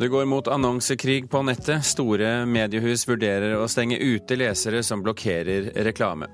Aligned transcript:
Det 0.00 0.08
går 0.08 0.24
mot 0.24 0.48
annonsekrig 0.48 1.30
på 1.30 1.42
nettet. 1.42 1.84
Store 1.84 2.46
mediehus 2.48 3.02
vurderer 3.08 3.52
å 3.60 3.66
stenge 3.68 3.98
ute 4.00 4.38
lesere 4.40 4.80
som 4.80 5.02
blokkerer 5.04 5.66
reklame. 5.84 6.30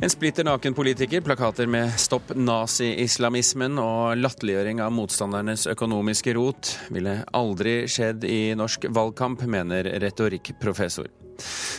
En 0.00 0.08
splitter 0.08 0.44
naken 0.48 0.72
politiker, 0.74 1.20
plakater 1.20 1.68
med 1.68 1.92
'stopp 2.00 2.32
nazi-islamismen' 2.32 3.76
og 3.76 4.16
latterliggjøring 4.16 4.80
av 4.80 4.92
motstandernes 4.92 5.66
økonomiske 5.66 6.32
rot 6.34 6.72
ville 6.88 7.18
aldri 7.32 7.84
skjedd 7.84 8.24
i 8.24 8.54
norsk 8.56 8.88
valgkamp, 8.88 9.44
mener 9.44 9.92
retorikkprofessor. 10.00 11.12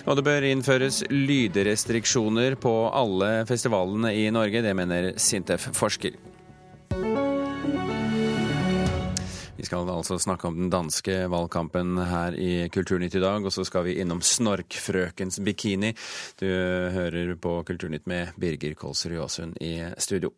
Og 0.05 0.16
det 0.16 0.23
bør 0.30 0.45
innføres 0.45 1.03
lydrestriksjoner 1.09 2.55
på 2.55 2.77
alle 2.94 3.45
festivalene 3.49 4.13
i 4.13 4.30
Norge, 4.30 4.62
det 4.62 4.77
mener 4.77 5.13
Sintef-forsker. 5.17 6.37
Skal 9.67 9.89
altså 9.91 10.17
snakke 10.21 10.49
om 10.49 10.57
den 10.57 10.71
danske 10.73 11.20
valgkampen 11.31 11.99
her 12.07 12.35
i 12.39 12.67
Kulturnytt 12.73 13.20
i 13.20 13.23
dag, 13.23 13.45
og 13.45 13.53
så 13.53 13.66
skal 13.67 13.88
vi 13.88 13.99
innom 14.02 14.23
Snorkfrøkens 14.23 15.41
bikini. 15.45 15.93
Du 16.40 16.48
hører 16.48 17.35
på 17.41 17.59
Kulturnytt 17.67 18.07
med 18.09 18.35
Birger 18.40 18.77
Kolsrud 18.80 19.20
Aasund 19.21 19.59
i 19.62 19.77
studio. 20.02 20.34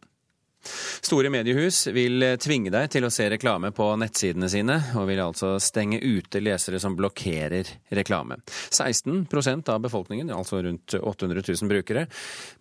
Store 1.02 1.30
mediehus 1.32 1.86
vil 1.96 2.26
tvinge 2.42 2.72
deg 2.74 2.90
til 2.92 3.08
å 3.08 3.12
se 3.14 3.30
reklame 3.32 3.72
på 3.76 3.86
nettsidene 4.02 4.50
sine, 4.52 4.76
og 5.00 5.08
vil 5.08 5.22
altså 5.24 5.54
stenge 5.64 6.02
ute 6.04 6.42
lesere 6.44 6.82
som 6.84 6.98
blokkerer 7.00 7.70
reklame. 7.96 8.42
16% 8.68 9.72
av 9.72 9.84
befolkningen, 9.86 10.34
altså 10.36 10.60
rundt 10.66 10.98
800 11.00 11.46
000 11.48 11.72
brukere, 11.72 12.08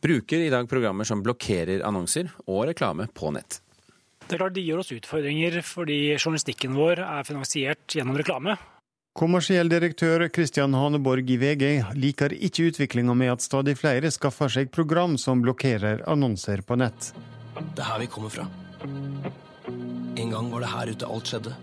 bruker 0.05 0.45
i 0.47 0.53
dag 0.55 0.71
programmer 0.71 1.09
som 1.09 1.25
blokkerer 1.27 1.83
annonser 1.87 2.31
og 2.47 2.69
reklame 2.71 3.11
på 3.11 3.35
nett. 3.35 3.63
Det 4.29 4.37
er 4.37 4.43
klart 4.43 4.57
De 4.59 4.61
gir 4.61 4.77
oss 4.77 4.93
utfordringer 4.93 5.63
fordi 5.65 5.95
journalistikken 6.19 6.75
vår 6.77 7.01
er 7.01 7.25
finansiert 7.25 7.97
gjennom 7.97 8.19
reklame. 8.21 8.59
Kommersiell 9.17 9.71
direktør 9.73 10.27
Kristian 10.31 10.77
Haneborg 10.77 11.31
i 11.33 11.39
VG 11.41 11.65
liker 11.97 12.35
ikke 12.37 12.69
utviklinga 12.69 13.17
med 13.17 13.33
at 13.33 13.43
stadig 13.43 13.75
flere 13.81 14.13
skaffer 14.15 14.53
seg 14.53 14.69
program 14.71 15.17
som 15.19 15.41
blokkerer 15.43 16.05
annonser 16.07 16.61
på 16.63 16.77
nett. 16.79 17.09
Det 17.73 17.83
er 17.83 17.89
her 17.89 18.05
vi 18.05 18.11
kommer 18.13 18.31
fra. 18.31 18.45
En 20.19 20.31
gang 20.37 20.53
var 20.53 20.63
det 20.63 20.71
her 20.75 20.93
ute 20.93 21.09
alt 21.09 21.33
skjedde. 21.33 21.55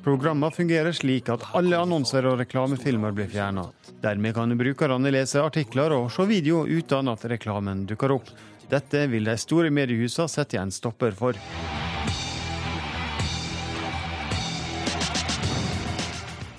Programmene 0.00 0.54
fungerer 0.54 0.96
slik 0.96 1.28
at 1.28 1.42
alle 1.58 1.76
annonser 1.76 2.24
og 2.30 2.38
reklamefilmer 2.40 3.12
blir 3.12 3.28
fjerna. 3.28 3.66
Dermed 4.00 4.38
kan 4.38 4.56
brukerne 4.56 5.12
lese 5.12 5.42
artikler 5.42 5.92
og 5.98 6.08
se 6.14 6.24
video 6.30 6.62
uten 6.64 7.10
at 7.12 7.26
reklamen 7.34 7.82
dukker 7.90 8.14
opp. 8.14 8.30
Dette 8.70 9.06
vil 9.10 9.26
de 9.26 9.34
store 9.40 9.70
mediehusene 9.74 10.30
sette 10.30 10.58
en 10.60 10.70
stopper 10.70 11.16
for. 11.18 11.38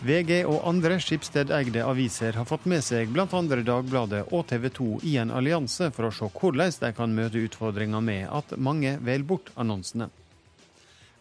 VG 0.01 0.39
og 0.49 0.63
andre 0.65 0.97
Skipsted-eide 0.97 1.83
aviser 1.85 2.33
har 2.33 2.47
fått 2.49 2.65
med 2.67 2.81
seg 2.81 3.11
bl.a. 3.13 3.27
Dagbladet 3.29 4.23
og 4.33 4.47
TV 4.49 4.65
2 4.73 4.87
i 5.07 5.13
en 5.21 5.31
allianse 5.31 5.91
for 5.93 6.09
å 6.09 6.15
se 6.15 6.27
hvordan 6.33 6.73
de 6.81 6.89
kan 6.97 7.13
møte 7.15 7.43
utfordringa 7.45 8.01
med 8.01 8.25
at 8.33 8.55
mange 8.57 8.95
velger 8.97 9.29
bort 9.29 9.53
annonsene. 9.55 10.09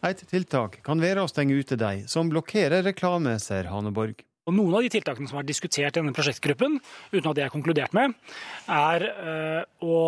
Et 0.09 0.25
tiltak 0.33 0.81
kan 0.83 0.99
være 0.99 1.23
å 1.23 1.29
stenge 1.29 1.61
ute 1.61 1.77
de 1.77 2.09
som 2.09 2.33
blokkerer 2.33 2.83
reklame, 2.89 3.37
sier 3.39 3.69
Haneborg. 3.69 4.25
Og 4.49 4.57
Noen 4.57 4.79
av 4.79 4.83
de 4.83 4.91
tiltakene 4.97 5.29
som 5.29 5.39
er 5.39 5.47
diskutert 5.47 5.93
i 5.93 6.01
denne 6.01 6.17
prosjektgruppen, 6.17 6.81
uten 7.13 7.31
at 7.31 7.37
det 7.37 7.45
er 7.45 7.53
konkludert 7.53 7.93
med, 7.95 8.17
er 8.65 9.05
øh, 9.13 9.61
å 9.85 9.99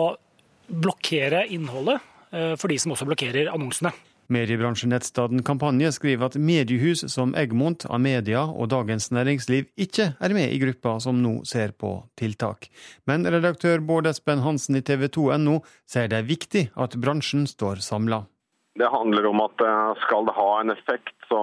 blokkere 0.69 1.47
innholdet 1.49 2.01
øh, 2.33 2.55
for 2.59 2.69
de 2.73 2.79
som 2.79 2.95
også 2.95 3.09
blokkerer 3.09 3.53
annonsene. 3.53 3.93
Mediebransjenettstaden 4.33 5.43
Kampanje 5.45 5.91
skriver 5.93 6.31
at 6.31 6.39
mediehus 6.41 7.03
som 7.13 7.35
Egmont, 7.37 7.85
Amedia 7.91 8.45
og 8.47 8.71
Dagens 8.73 9.11
Næringsliv 9.13 9.69
ikke 9.77 10.13
er 10.21 10.35
med 10.35 10.55
i 10.55 10.61
gruppa 10.63 10.97
som 11.03 11.19
nå 11.21 11.43
ser 11.49 11.75
på 11.77 11.95
tiltak. 12.19 12.71
Men 13.07 13.27
redaktør 13.27 13.83
Bård 13.85 14.09
Espen 14.09 14.45
Hansen 14.45 14.79
i 14.79 14.85
TV 14.87 15.09
2.no 15.13 15.61
sier 15.85 16.09
det 16.09 16.23
er 16.23 16.31
viktig 16.31 16.69
at 16.81 16.97
bransjen 17.03 17.49
står 17.51 17.83
samla. 17.85 18.23
Det 18.79 18.89
handler 18.89 19.27
om 19.29 19.43
at 19.45 19.61
eh, 19.61 20.01
skal 20.07 20.25
det 20.25 20.39
ha 20.39 20.49
en 20.63 20.73
effekt, 20.73 21.17
så 21.29 21.41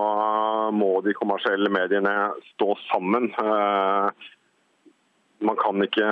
må 0.73 0.95
de 1.05 1.13
kommersielle 1.13 1.69
mediene 1.69 2.31
stå 2.55 2.73
sammen. 2.87 3.29
Eh, 3.37 4.29
man 5.45 5.59
kan 5.61 5.85
ikke 5.85 6.09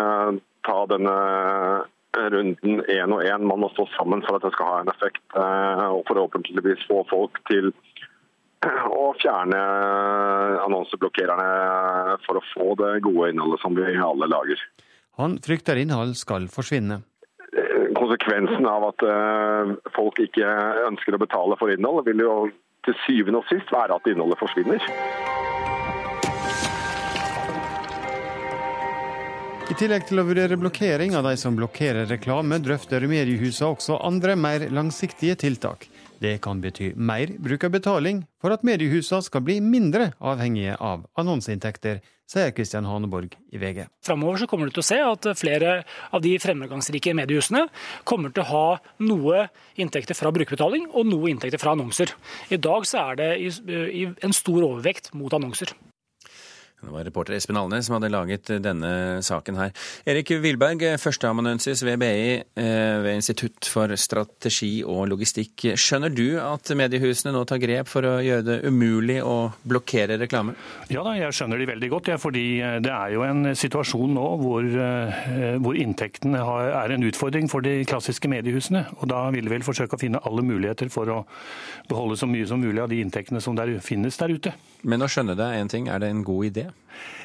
ta 0.68 0.78
denne 0.92 1.16
runden 2.34 2.82
én 2.86 3.14
og 3.14 3.24
én. 3.24 3.46
Man 3.48 3.62
må 3.64 3.70
stå 3.74 3.88
sammen 3.96 4.24
for 4.26 4.38
at 4.38 4.46
det 4.46 4.54
skal 4.56 4.72
ha 4.72 4.80
en 4.82 4.92
effekt, 4.94 5.24
eh, 5.36 5.86
og 5.92 6.04
forhåpentligvis 6.10 6.88
få 6.90 7.04
folk 7.12 7.40
til 7.50 7.72
å 9.02 9.12
fjerne 9.22 9.60
annonseblokkererne 10.66 12.18
for 12.26 12.40
å 12.40 12.48
få 12.54 12.74
det 12.82 12.94
gode 13.06 13.32
innholdet 13.34 13.64
som 13.64 13.78
vi 13.78 13.94
alle 13.96 14.30
lager. 14.32 14.64
Han 15.22 15.40
frykter 15.42 15.80
innhold 15.82 16.18
skal 16.20 16.50
forsvinne. 16.54 17.02
Eh, 17.54 17.88
konsekvensen 17.98 18.68
av 18.70 18.92
at 18.92 19.08
eh, 19.08 19.74
folk 19.96 20.20
ikke 20.22 20.52
ønsker 20.90 21.18
å 21.18 21.24
betale 21.24 21.58
for 21.60 21.74
innhold, 21.74 22.06
vil 22.10 22.26
jo 22.26 22.36
til 22.88 22.96
syvende 23.06 23.42
og 23.42 23.50
sist 23.52 23.72
være 23.74 23.98
at 23.98 24.08
innholdet 24.10 24.40
forsvinner. 24.40 24.92
Tillegg 29.78 30.08
til 30.10 30.18
å 30.18 30.26
vurdere 30.26 30.58
blokkering 30.58 31.14
av 31.18 31.28
de 31.28 31.36
som 31.38 31.54
blokkerer 31.58 32.08
reklame, 32.10 32.58
drøfter 32.64 33.04
mediehusene 33.10 33.76
også 33.76 34.00
andre, 34.08 34.34
mer 34.34 34.64
langsiktige 34.74 35.36
tiltak. 35.38 35.86
Det 36.18 36.40
kan 36.42 36.64
bety 36.64 36.96
mer 36.98 37.30
bruk 37.38 37.68
av 37.68 37.76
betaling 37.76 38.24
for 38.42 38.56
at 38.56 38.66
mediehusene 38.66 39.22
skal 39.26 39.44
bli 39.46 39.60
mindre 39.62 40.12
avhengige 40.18 40.80
av 40.82 41.04
annonseinntekter, 41.22 42.00
sier 42.28 42.56
Kristian 42.58 42.88
Haneborg 42.90 43.38
i 43.54 43.62
VG. 43.62 43.84
Framover 44.08 44.50
kommer 44.50 44.68
du 44.68 44.74
til 44.76 44.82
å 44.82 44.88
se 44.88 44.98
at 45.04 45.28
flere 45.38 45.76
av 46.10 46.26
de 46.26 46.34
fremgangsrike 46.42 47.14
mediehusene 47.20 47.68
kommer 48.08 48.34
til 48.34 48.48
å 48.48 48.50
ha 48.50 48.66
noe 49.06 49.46
inntekter 49.78 50.18
fra 50.18 50.34
brukerbetaling 50.34 50.90
og 50.90 51.06
noe 51.12 51.30
inntekter 51.32 51.62
fra 51.62 51.78
annonser. 51.78 52.16
I 52.50 52.58
dag 52.58 52.90
så 52.90 53.12
er 53.12 53.22
det 53.22 53.30
en 54.26 54.36
stor 54.36 54.64
overvekt 54.72 55.14
mot 55.14 55.38
annonser. 55.38 55.76
Det 56.78 56.92
var 56.94 57.04
reporter 57.08 57.34
Espen 57.34 57.58
Alnes 57.58 57.88
som 57.88 57.96
hadde 57.96 58.12
laget 58.14 58.52
denne 58.62 58.90
saken 59.26 59.58
her. 59.58 59.72
Erik 60.06 60.30
Wilberg, 60.44 60.84
førsteamanuensis 61.02 61.82
ved 61.82 61.98
BI 62.04 62.12
eh, 62.38 62.98
ved 63.02 63.18
Institutt 63.18 63.66
for 63.74 63.90
strategi 63.98 64.84
og 64.86 65.08
logistikk. 65.10 65.72
Skjønner 65.74 66.14
du 66.14 66.38
at 66.38 66.70
mediehusene 66.78 67.34
nå 67.34 67.42
tar 67.50 67.58
grep 67.64 67.90
for 67.90 68.06
å 68.06 68.14
gjøre 68.22 68.46
det 68.46 68.58
umulig 68.70 69.18
å 69.26 69.50
blokkere 69.66 70.20
reklame? 70.22 70.54
Ja 70.94 71.02
da, 71.02 71.16
jeg 71.18 71.34
skjønner 71.34 71.58
de 71.58 71.70
veldig 71.72 71.90
godt. 71.96 72.12
Ja, 72.14 72.20
fordi 72.22 72.46
eh, 72.62 72.78
det 72.86 72.94
er 72.94 73.16
jo 73.16 73.26
en 73.26 73.50
situasjon 73.58 74.14
nå 74.14 74.28
hvor, 74.44 74.70
eh, 74.70 75.58
hvor 75.58 75.82
inntektene 75.82 76.46
er 76.46 76.94
en 76.94 77.10
utfordring 77.10 77.50
for 77.50 77.66
de 77.66 77.80
klassiske 77.90 78.30
mediehusene. 78.30 78.86
Og 79.02 79.10
da 79.10 79.26
vil 79.34 79.50
vi 79.50 79.56
vel 79.58 79.66
forsøke 79.66 79.98
å 79.98 80.04
finne 80.06 80.22
alle 80.30 80.46
muligheter 80.46 80.94
for 80.94 81.10
å 81.10 81.20
beholde 81.90 82.22
så 82.22 82.30
mye 82.30 82.46
som 82.46 82.62
mulig 82.62 82.86
av 82.86 82.94
de 82.94 83.02
inntektene 83.02 83.42
som 83.42 83.58
der 83.58 83.80
finnes 83.82 84.22
der 84.22 84.38
ute. 84.38 84.54
Men 84.86 85.02
å 85.02 85.10
skjønne 85.10 85.34
det 85.34 85.46
er 85.50 85.64
én 85.66 85.74
ting, 85.74 85.90
er 85.90 86.06
det 86.06 86.14
en 86.14 86.22
god 86.28 86.52
idé? 86.52 86.67
Eh, 86.68 86.74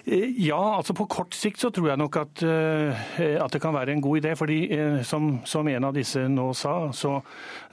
ja, 0.03 0.59
altså 0.59 0.97
på 0.99 1.05
kort 1.06 1.37
sikt 1.38 1.60
så 1.62 1.69
tror 1.71 1.93
jeg 1.93 2.00
nok 2.00 2.16
at, 2.19 2.43
eh, 2.43 3.37
at 3.38 3.53
det 3.55 3.60
kan 3.62 3.75
være 3.75 3.93
en 3.94 4.00
god 4.03 4.19
idé. 4.19 4.33
fordi 4.34 4.72
eh, 4.75 5.03
som, 5.06 5.38
som, 5.44 5.69
en 5.69 5.84
av 5.84 5.94
disse 5.94 6.27
nå 6.28 6.49
sa, 6.59 6.91
så 6.93 7.21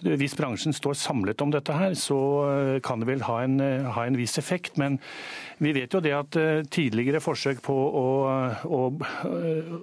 hvis 0.04 0.36
bransjen 0.38 0.74
står 0.74 0.94
samlet 0.94 1.42
om 1.42 1.50
dette 1.52 1.74
her, 1.74 1.94
så 1.98 2.80
kan 2.86 3.02
det 3.02 3.10
vel 3.10 3.26
ha 3.26 3.42
en, 3.44 3.60
ha 3.60 4.06
en 4.06 4.18
viss 4.18 4.38
effekt. 4.38 4.78
Men 4.78 5.00
vi 5.58 5.74
vet 5.74 5.94
jo 5.94 6.00
det 6.00 6.14
at 6.14 6.38
tidligere 6.72 7.20
forsøk 7.20 7.64
på 7.66 7.74
å, 7.74 8.08
å, 8.64 8.82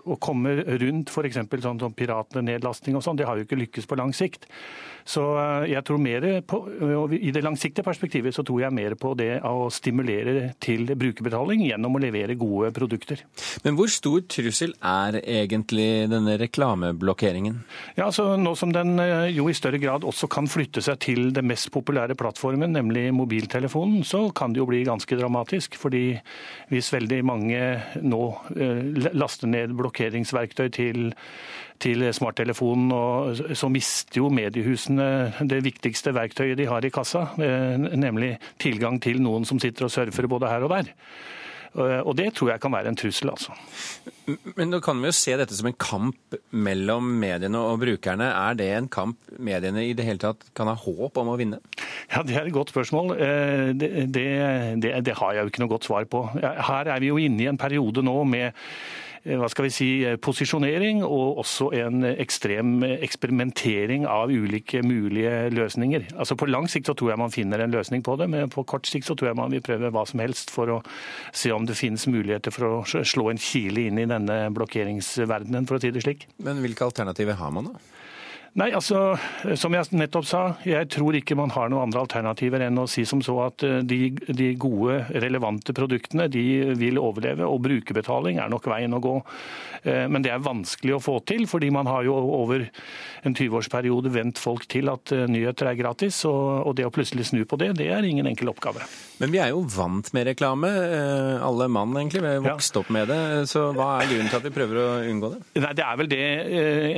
å 0.07 0.17
komme 0.23 0.55
rundt 0.63 1.11
f.eks. 1.11 1.43
sånn 1.51 1.83
som 1.83 1.93
piratnedlasting 1.99 2.97
og 2.97 3.05
sånn, 3.05 3.19
det 3.19 3.27
har 3.27 3.37
jo 3.37 3.45
ikke 3.45 3.59
lykkes 3.61 3.91
på 3.91 3.99
lang 3.99 4.15
sikt. 4.17 4.47
Så 5.07 5.23
jeg 5.71 5.85
tror 5.87 6.01
mer 6.03 6.25
på, 6.43 6.59
I 7.15 7.31
det 7.31 7.45
langsiktige 7.47 7.87
perspektivet 7.87 8.35
så 8.35 8.43
tror 8.43 8.65
jeg 8.65 8.75
mer 8.75 8.97
på 8.99 9.13
det 9.19 9.37
å 9.47 9.69
stimulere 9.71 10.49
til 10.63 10.91
brukerbetaling 10.99 11.63
gjennom 11.69 11.95
å 11.95 12.03
levere 12.07 12.37
gode 12.39 12.73
produkter. 12.77 13.23
Men 13.65 13.77
hvor 13.79 13.91
stor 13.93 14.23
trussel 14.31 14.75
er 14.81 15.21
egentlig 15.21 16.07
denne 16.11 16.37
reklameblokkeringen? 16.41 17.61
Ja, 17.99 18.09
altså 18.09 18.35
Nå 18.41 18.55
som 18.59 18.73
den 18.75 18.99
eh, 19.03 19.29
jo 19.37 19.49
i 19.51 19.57
større 19.57 19.81
grad 19.83 20.07
også 20.07 20.29
kan 20.33 20.49
flytte 20.51 20.83
seg 20.85 21.01
til 21.05 21.31
den 21.37 21.49
mest 21.51 21.71
populære 21.75 22.17
plattformen, 22.19 22.75
nemlig 22.77 23.09
mobiltelefonen, 23.17 24.05
så 24.07 24.27
kan 24.37 24.55
det 24.55 24.63
jo 24.63 24.71
bli 24.71 24.85
ganske 24.87 25.19
dramatisk. 25.19 25.77
fordi 25.77 26.19
hvis 26.71 26.93
veldig 26.93 27.23
mange 27.25 27.61
nå 28.03 28.23
eh, 28.57 29.13
laster 29.13 29.51
ned 29.51 29.77
blokkeringsverktøy 29.77 30.69
til 30.75 31.15
til 31.83 32.05
smarttelefonen, 32.15 33.55
så 33.57 33.69
mister 33.73 34.21
jo 34.21 34.31
mediehusene 34.33 35.47
det 35.49 35.63
viktigste 35.65 36.15
verktøyet 36.17 36.59
de 36.59 36.69
har 36.71 36.85
i 36.85 36.93
kassa, 36.93 37.29
eh, 37.37 37.77
nemlig 37.77 38.37
tilgang 38.63 39.01
til 39.03 39.21
noen 39.23 39.45
som 39.45 39.61
sitter 39.61 39.89
og 39.89 39.93
surfer 39.93 40.29
både 40.31 40.49
her 40.49 40.65
og 40.65 40.73
der. 40.73 40.93
Og 41.75 42.13
det 42.19 42.31
tror 42.37 42.53
jeg 42.53 42.63
kan 42.63 42.75
være 42.75 42.93
en 42.93 42.99
trussel, 42.99 43.31
altså. 43.33 43.55
Men 44.59 44.75
da 44.75 44.81
kan 44.83 45.01
vi 45.03 45.11
jo 45.11 45.17
se 45.17 45.37
dette 45.39 45.57
som 45.57 45.69
en 45.71 45.79
kamp 45.79 46.37
mellom 46.51 47.09
mediene 47.21 47.61
og 47.63 47.81
brukerne. 47.83 48.29
Er 48.33 48.59
det 48.59 48.69
en 48.75 48.91
kamp 48.93 49.19
mediene 49.39 49.87
i 49.87 49.95
det 49.97 50.07
hele 50.07 50.23
tatt 50.23 50.47
kan 50.57 50.71
ha 50.71 50.77
håp 50.79 51.19
om 51.23 51.33
å 51.33 51.39
vinne? 51.41 51.63
Ja, 52.11 52.23
Det 52.27 52.37
er 52.37 52.47
et 52.47 52.55
godt 52.57 52.75
spørsmål. 52.75 53.17
Det, 53.79 53.91
det, 54.15 54.27
det, 54.83 54.93
det 55.07 55.19
har 55.19 55.35
jeg 55.35 55.47
jo 55.47 55.55
ikke 55.55 55.65
noe 55.65 55.75
godt 55.77 55.89
svar 55.89 56.07
på. 56.11 56.27
Her 56.43 56.93
er 56.95 57.03
vi 57.03 57.13
jo 57.13 57.21
inne 57.23 57.45
i 57.47 57.51
en 57.51 57.61
periode 57.61 58.05
nå 58.07 58.21
med 58.29 58.53
Eh, 58.53 59.16
hva 59.27 59.49
skal 59.51 59.67
vi 59.67 59.73
si, 59.75 59.89
eh, 60.07 60.17
posisjonering 60.23 61.03
og 61.05 61.41
også 61.43 61.73
en 61.75 62.05
ekstrem 62.07 62.79
eksperimentering 62.85 64.07
av 64.07 64.31
ulike 64.31 64.83
mulige 64.87 65.51
løsninger. 65.51 66.13
Altså 66.15 66.37
På 66.37 66.47
lang 66.47 66.69
sikt 66.71 66.87
så 66.87 66.95
tror 66.95 67.11
jeg 67.11 67.19
man 67.19 67.35
finner 67.35 67.59
en 67.61 67.75
løsning 67.75 68.03
på 68.03 68.17
det, 68.17 68.29
men 68.31 68.53
på 68.53 68.65
kort 68.65 68.87
sikt 68.87 69.07
så 69.07 69.17
tror 69.17 69.31
jeg 69.31 69.37
man 69.37 69.51
vil 69.51 69.65
prøve 69.65 69.91
hva 69.91 70.07
som 70.07 70.21
helst 70.21 70.51
for 70.51 70.67
å 70.67 70.79
se 71.33 71.51
om 71.51 71.67
det 71.67 71.77
finnes 71.77 72.07
muligheter 72.07 72.55
for 72.55 72.65
å 72.69 72.85
slå 72.87 73.31
en 73.31 73.39
kile 73.39 73.89
inn 73.89 73.99
i 73.99 74.07
denne 74.07 74.51
blokkeringsverdenen, 74.55 75.67
for 75.67 75.77
å 75.77 75.81
si 75.83 75.91
det 75.91 76.05
slik. 76.07 76.27
Men 76.39 76.63
hvilke 76.63 76.87
alternativer 76.87 77.35
har 77.41 77.51
man 77.51 77.73
da? 77.73 77.79
Nei, 78.57 78.71
altså, 78.73 79.19
Som 79.61 79.75
jeg 79.77 79.91
nettopp 79.93 80.25
sa, 80.25 80.43
jeg 80.65 80.89
tror 80.95 81.17
ikke 81.19 81.37
man 81.37 81.53
har 81.53 81.69
noen 81.69 81.87
andre 81.87 82.01
alternativer 82.07 82.63
enn 82.65 82.81
å 82.81 82.87
si 82.89 83.05
som 83.09 83.21
så 83.25 83.37
at 83.45 83.65
eh, 83.67 83.83
de, 83.85 84.09
de 84.33 84.49
gode, 84.61 85.03
relevante 85.13 85.75
produktene 85.77 86.25
de 86.33 86.73
vil 86.79 86.97
overleve, 87.01 87.45
og 87.45 87.61
brukerbetaling 87.67 88.41
er 88.41 88.49
nok 88.53 88.69
veien 88.73 88.97
å 88.97 89.01
gå. 89.05 89.15
Eh, 89.85 90.07
men 90.09 90.25
det 90.25 90.33
er 90.33 90.45
vanskelig 90.45 90.97
å 90.97 91.03
få 91.05 91.19
til, 91.29 91.45
fordi 91.51 91.69
man 91.75 91.89
har 91.91 92.07
jo 92.09 92.17
over 92.17 92.65
en 93.27 93.37
20-årsperiode 93.37 94.13
vent 94.15 94.41
folk 94.41 94.65
til 94.73 94.89
at 94.93 95.13
eh, 95.13 95.27
nyheter 95.29 95.69
er 95.69 95.79
gratis, 95.79 96.23
og 96.27 96.73
det 96.79 96.89
å 96.89 96.95
plutselig 96.95 97.29
snu 97.29 97.45
på 97.45 97.61
det, 97.61 97.75
det 97.77 97.91
er 97.93 98.09
ingen 98.09 98.29
enkel 98.31 98.55
oppgave. 98.55 98.87
Men 99.21 99.33
vi 99.33 99.41
er 99.43 99.53
jo 99.53 99.63
vant 99.77 100.09
med 100.17 100.31
reklame, 100.31 100.69
alle 101.45 101.69
mann 101.73 101.95
egentlig. 101.97 102.25
Vi 102.25 102.33
er 102.39 102.43
vokst 102.45 102.77
opp 102.81 102.89
med 102.93 103.09
det. 103.09 103.21
Så 103.49 103.69
hva 103.77 103.99
er 104.01 104.11
grunnen 104.11 104.29
til 104.33 104.41
at 104.41 104.49
vi 104.49 104.53
prøver 104.53 104.81
å 104.81 104.89
unngå 105.09 105.33
det? 105.33 105.41
Nei, 105.61 105.73
Det 105.77 105.85
er 105.87 106.01
vel 106.01 106.11
det, 106.11 106.25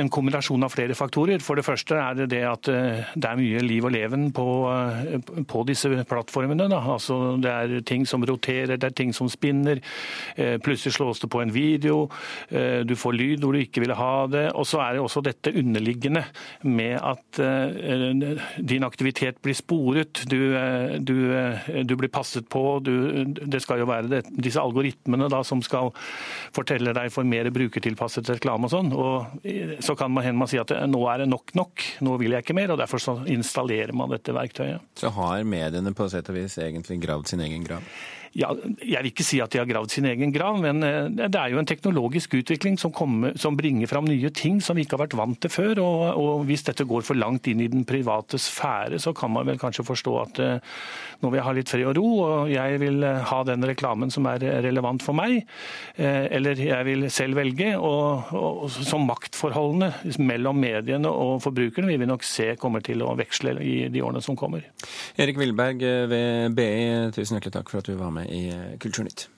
en 0.03 0.11
kombinasjon 0.13 0.67
av 0.67 0.75
flere 0.75 0.97
faktorer. 0.99 1.43
For 1.49 1.57
det 1.57 1.65
første 1.65 1.97
er 1.97 2.17
det 2.19 2.29
det 2.35 2.43
at 2.45 2.69
eh, 2.69 3.09
det 3.17 3.29
er 3.29 3.39
mye 3.41 3.63
liv 3.65 3.87
og 3.89 3.95
leven 3.95 4.29
på, 4.37 4.47
eh, 4.69 5.29
på 5.49 5.65
disse 5.69 5.89
plattformene. 6.09 6.69
Altså, 6.77 7.39
det 7.41 7.53
er 7.53 7.87
ting 7.89 8.05
som 8.09 8.25
roterer, 8.29 8.77
det 8.77 8.91
er 8.91 8.97
ting 8.97 9.15
som 9.17 9.31
spinner. 9.33 9.81
Eh, 10.37 10.59
plutselig 10.61 10.99
slås 10.99 11.23
det 11.23 11.31
på 11.33 11.41
en 11.41 11.55
video. 11.55 12.09
Du 12.49 12.95
får 12.97 13.15
lyd 13.15 13.45
hvor 13.45 13.55
du 13.55 13.63
ikke 13.63 13.81
ville 13.83 13.97
ha 13.97 14.27
det. 14.31 14.45
Og 14.59 14.67
så 14.69 14.83
er 14.83 14.97
det 14.97 15.03
også 15.03 15.23
dette 15.25 15.53
underliggende 15.57 16.25
med 16.69 16.99
at 16.99 17.41
din 18.59 18.85
aktivitet 18.85 19.41
blir 19.43 19.57
sporet. 19.57 20.23
Du, 20.31 20.39
du, 21.01 21.17
du 21.85 21.95
blir 21.97 22.13
passet 22.13 22.49
på. 22.51 22.81
Du, 22.85 23.25
det 23.25 23.63
skal 23.65 23.83
jo 23.83 23.89
være 23.89 24.11
det, 24.11 24.23
disse 24.31 24.61
algoritmene 24.61 25.31
da, 25.33 25.43
som 25.47 25.63
skal 25.65 25.93
fortelle 26.57 26.95
deg 26.97 27.13
for 27.15 27.29
mer 27.29 27.51
brukertilpasset 27.55 28.33
reklame 28.35 28.69
og 28.69 28.75
sånn. 28.75 28.93
Og 28.97 29.85
så 29.85 29.97
kan 29.99 30.13
man, 30.15 30.29
man 30.43 30.51
si 30.51 30.61
at 30.61 30.75
nå 30.89 31.05
er 31.09 31.25
det 31.25 31.31
nok 31.31 31.38
nok 31.39 31.55
nok, 31.55 31.85
nå 32.05 32.17
vil 32.19 32.35
jeg 32.35 32.45
ikke 32.45 32.57
mer. 32.57 32.73
og 32.75 32.81
Derfor 32.81 33.03
så 33.03 33.15
installerer 33.31 33.95
man 33.97 34.11
dette 34.11 34.35
verktøyet. 34.35 34.83
Så 34.99 35.11
har 35.15 35.45
mediene 35.47 35.95
på 35.95 36.09
sett 36.11 36.29
og 36.29 36.37
vis 36.39 36.59
egentlig 36.59 37.01
gravd 37.05 37.31
sin 37.31 37.45
egen 37.45 37.65
grav? 37.67 37.85
Ja, 38.37 38.51
Jeg 38.83 39.03
vil 39.03 39.11
ikke 39.11 39.27
si 39.27 39.41
at 39.41 39.53
de 39.53 39.61
har 39.61 39.69
gravd 39.69 39.93
sin 39.93 40.07
egen 40.09 40.33
grav, 40.35 40.59
men 40.61 40.83
eh, 40.85 41.09
det 41.09 41.39
er 41.39 41.53
jo 41.53 41.61
en 41.61 41.69
teknologisk 41.69 42.37
utvikling 42.41 42.79
som, 42.81 42.93
kommer, 42.95 43.37
som 43.41 43.57
bringer 43.57 43.89
fram 43.91 44.09
nye 44.09 44.31
ting 44.35 44.61
som 44.65 44.77
vi 44.77 44.85
ikke 44.85 44.99
har 44.99 45.07
vært 45.07 45.19
vant 45.19 45.41
til 45.41 45.53
før. 45.53 45.83
Og, 45.85 46.03
og, 46.19 46.45
Hvis 46.49 46.67
dette 46.69 46.87
går 46.89 47.07
for 47.07 47.19
langt 47.19 47.49
inn 47.51 47.63
i 47.65 47.71
den 47.71 47.87
private 47.89 48.41
sfære, 48.41 49.01
så 49.03 49.15
kan 49.17 49.33
man 49.33 49.49
vel 49.49 49.61
kanskje 49.61 49.87
forstå 49.87 50.15
at 50.21 50.43
uh, 50.45 50.81
nå 51.23 51.31
vil 51.31 51.41
jeg 51.41 51.47
ha 51.47 51.55
litt 51.57 51.73
fred 51.73 51.89
og 51.91 51.97
ro, 51.99 52.09
og 52.27 52.53
jeg 52.53 52.81
vil 52.83 53.03
uh, 53.05 53.25
ha 53.31 53.41
den 53.49 53.67
reklamen 53.69 54.13
som 54.13 54.29
er 54.31 54.45
relevant 54.65 55.03
for 55.05 55.17
meg. 55.17 55.41
Eller 55.99 56.59
jeg 56.61 56.85
vil 56.87 57.07
selv 57.13 57.39
velge. 57.39 57.73
Og, 57.79 58.31
og 58.37 58.69
som 58.73 59.07
maktforholdene 59.09 59.91
mellom 60.23 60.59
mediene 60.61 61.11
og 61.11 61.43
forbrukerne 61.45 61.91
vil 61.91 62.03
vi 62.03 62.09
nok 62.09 62.27
se 62.27 62.53
kommer 62.61 62.85
til 62.85 63.03
å 63.05 63.15
veksle 63.19 63.57
i 63.63 63.77
de 63.93 64.03
årene 64.05 64.23
som 64.25 64.39
kommer. 64.39 64.67
Erik 65.19 65.39
Wilberg 65.41 65.83
ved 66.11 66.57
BI, 66.57 67.11
tusen 67.15 67.39
hjertelig 67.39 67.57
takk 67.59 67.73
for 67.73 67.83
at 67.83 67.91
du 67.91 67.97
var 67.99 68.13
med 68.15 68.18
med 68.19 68.33
i 68.35 68.49
eh, 68.53 68.77
Kulturnytt. 68.83 69.29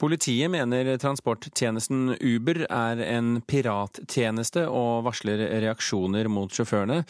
Politiet 0.00 0.48
mener 0.48 0.96
transporttjenesten 0.96 2.14
Uber 2.24 2.62
er 2.72 3.02
en 3.04 3.42
pirattjeneste 3.44 4.62
og 4.64 5.04
varsler 5.04 5.42
reaksjoner 5.60 6.30
mot 6.32 6.48
sjåførene. 6.56 7.02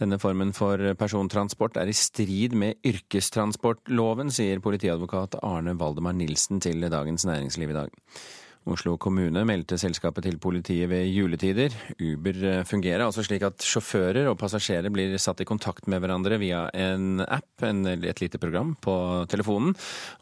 Denne 0.00 0.16
formen 0.22 0.54
for 0.56 0.80
persontransport 0.96 1.76
er 1.76 1.92
i 1.92 1.96
strid 1.96 2.56
med 2.56 2.80
yrkestransportloven, 2.80 4.32
sier 4.32 4.64
politiadvokat 4.64 5.36
Arne 5.44 5.76
Valdemar 5.76 6.16
Nilsen 6.16 6.64
til 6.64 6.88
Dagens 6.88 7.28
Næringsliv 7.28 7.74
i 7.74 7.82
dag. 7.82 7.92
Oslo 8.68 8.98
kommune 9.00 9.40
meldte 9.48 9.78
selskapet 9.80 10.26
til 10.26 10.36
politiet 10.42 10.90
ved 10.90 11.06
juletider. 11.08 11.72
Uber 11.96 12.40
eh, 12.44 12.64
fungerer 12.68 13.06
altså 13.06 13.24
slik 13.24 13.46
at 13.46 13.64
sjåfører 13.64 14.28
og 14.28 14.36
passasjerer 14.40 14.92
blir 14.92 15.16
satt 15.22 15.40
i 15.40 15.46
kontakt 15.48 15.88
med 15.88 16.02
hverandre 16.04 16.36
via 16.42 16.66
en 16.76 17.22
app, 17.24 17.48
en, 17.64 17.86
et 17.88 18.20
lite 18.20 18.40
program, 18.42 18.74
på 18.84 18.94
telefonen, 19.32 19.72